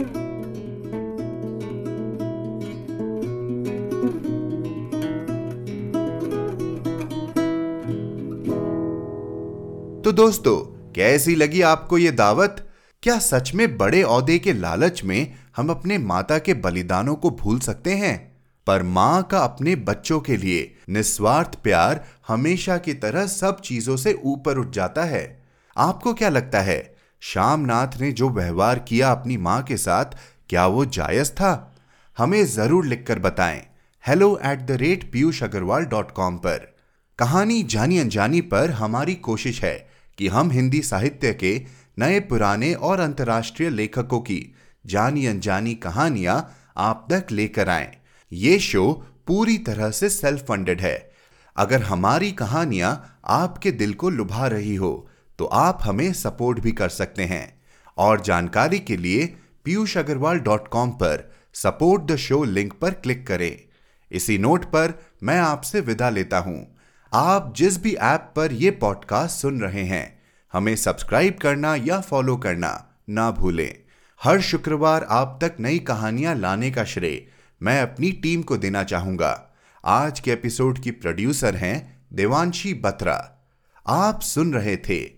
तो 10.03 10.12
दोस्तों, 10.12 10.92
कैसी 10.92 11.35
लगी 11.35 11.61
आपको 11.61 11.98
यह 11.98 12.11
दावत? 12.11 12.68
क्या 13.03 13.18
सच 13.18 13.55
में 13.55 13.79
बड़े 13.79 14.03
औहदे 14.03 14.38
के 14.38 14.53
लालच 14.53 15.05
में 15.05 15.35
हम 15.57 15.70
अपने 15.70 15.98
माता 15.98 16.38
के 16.38 16.55
बलिदानों 16.55 17.14
को 17.14 17.31
भूल 17.31 17.59
सकते 17.59 17.92
हैं? 17.92 18.37
पर 18.66 18.83
माँ 18.83 19.22
का 19.22 19.38
अपने 19.38 19.77
बच्चों 19.77 20.20
के 20.20 20.37
लिए 20.37 20.74
निस्वार्थ 20.88 21.55
प्यार 21.55 22.05
हमेशा 22.29 22.77
की 22.77 22.94
तरह 22.94 23.27
सब 23.27 23.61
चीज़ों 23.61 23.96
से 23.96 24.20
ऊपर 24.24 24.59
उठ 24.59 24.70
जाता 24.70 25.05
है। 25.05 25.38
आपको 25.79 26.12
क्या 26.14 26.29
लगता 26.29 26.61
है, 26.61 26.97
श्यामनाथ 27.23 28.01
ने 28.01 28.11
जो 28.12 28.29
व्यवहार 28.29 28.79
किया 28.79 29.11
अपनी 29.11 29.37
माँ 29.37 29.62
के 29.62 29.77
साथ, 29.77 30.05
क्या 30.49 30.67
वो 30.67 30.85
जायज़ 30.85 31.31
था? 31.31 31.51
हमें 32.17 32.45
ज़रूर 32.47 32.87
लिखकर 32.87 33.19
बताएँ। 33.19 33.61
Hello 34.05 34.41
at 34.45 34.61
the 34.61 34.71
rate 34.71 35.11
Piyush 35.12 35.43
Agarwal 35.43 35.85
dot 35.85 36.11
com 36.11 36.37
पर। 36.37 36.67
कहानी 37.19 37.62
जानी 37.62 37.99
अनजानी 37.99 38.41
पर 38.41 38.71
हमारी 38.71 39.14
कोशिश 39.14 39.62
है 39.64 39.77
कि 40.19 40.29
हम 40.29 40.51
हिंदी 40.51 40.81
साहित्य 40.83 41.33
के 41.35 41.55
नए 41.99 42.19
पुराने 42.21 42.73
और 42.75 43.01
अंतर्राष्ट्रीय 43.01 43.71
लेखकों 43.71 44.21
की 44.21 44.41
जानी 44.85 45.27
अनजानी 45.27 45.75
कहानियाँ 45.75 46.37
आप 46.77 47.07
तक 47.12 47.31
लेकर 47.33 47.69
आए। 47.69 47.97
ये 48.33 48.59
शो 48.59 48.91
पूरी 49.27 49.57
तरह 49.59 49.91
से 49.91 50.09
सेल्फ 50.09 50.45
फंडेड 50.47 50.81
है। 50.81 50.97
अगर 51.57 51.83
हमारी 51.83 52.33
कहानियाँ 52.33 53.21
आपके 53.27 53.73
दिल 53.73 53.95
को 53.95 54.11
लुभा 54.11 54.47
रही 54.47 54.75
हो 54.75 55.09
तो 55.38 55.44
आप 55.44 55.79
हमें 55.83 56.12
सपोर्ट 56.12 56.61
भी 56.61 56.72
कर 56.72 56.88
सकते 56.88 57.24
हैं। 57.24 57.61
और 57.98 58.20
जानकारी 58.20 58.79
के 58.79 58.96
लिए 58.96 59.37
पीयूष 59.64 59.96
अग्रवाल 59.96 60.38
डॉट 60.38 60.68
कॉम 60.68 60.90
पर 60.90 61.33
सपोर्ट 61.55 62.03
द 62.03 62.16
शो 62.16 62.44
लिंक 62.44 62.72
पर 62.72 62.90
क्लिक 62.90 63.27
करें। 63.27 63.61
इसी 64.12 64.38
नोट 64.38 64.64
पर 64.64 65.03
मैं 65.22 65.38
आपसे 65.38 65.81
विदा 65.81 66.11
लेता 66.11 66.38
हूँ। 66.38 66.77
आप 67.14 67.55
जिस 67.57 67.83
भी 67.83 67.94
ऐप 67.94 68.33
पर 68.37 68.53
यह 68.53 68.79
पॉडकास्ट 68.81 69.37
सुन 69.37 69.61
रहे 69.61 69.83
हैं, 69.83 70.22
हमें 70.53 70.77
सब्सक्राइब 70.77 71.38
करना 71.42 71.74
या 71.74 72.01
फॉलो 72.01 72.37
करना 72.37 73.01
ना 73.11 73.31
भूलें। 73.31 73.74
हर 74.22 74.40
शुक्रवार 74.40 75.07
आप 75.11 75.38
तक 75.42 75.57
नई 75.61 75.79
कहानियाँ 75.79 76.35
लाने 76.35 76.70
का 76.70 76.85
श्रेय 76.85 77.27
मैं 77.62 77.83
अपनी 77.83 78.12
टीम 78.12 78.42
को 78.42 78.57
देना 78.57 78.85
चाहूँगा। 78.85 79.51
आज 79.85 80.20
के 80.20 80.33
एपिसोड 80.33 80.79
की 80.79 80.90
प्रोड्यूसर 80.90 81.57
हैं 81.57 82.07
देवांशी 82.12 82.74
बत्रा। 82.74 83.46
आप 83.87 84.20
सुन 84.20 84.53
रहे 84.55 84.77
थे 84.77 85.17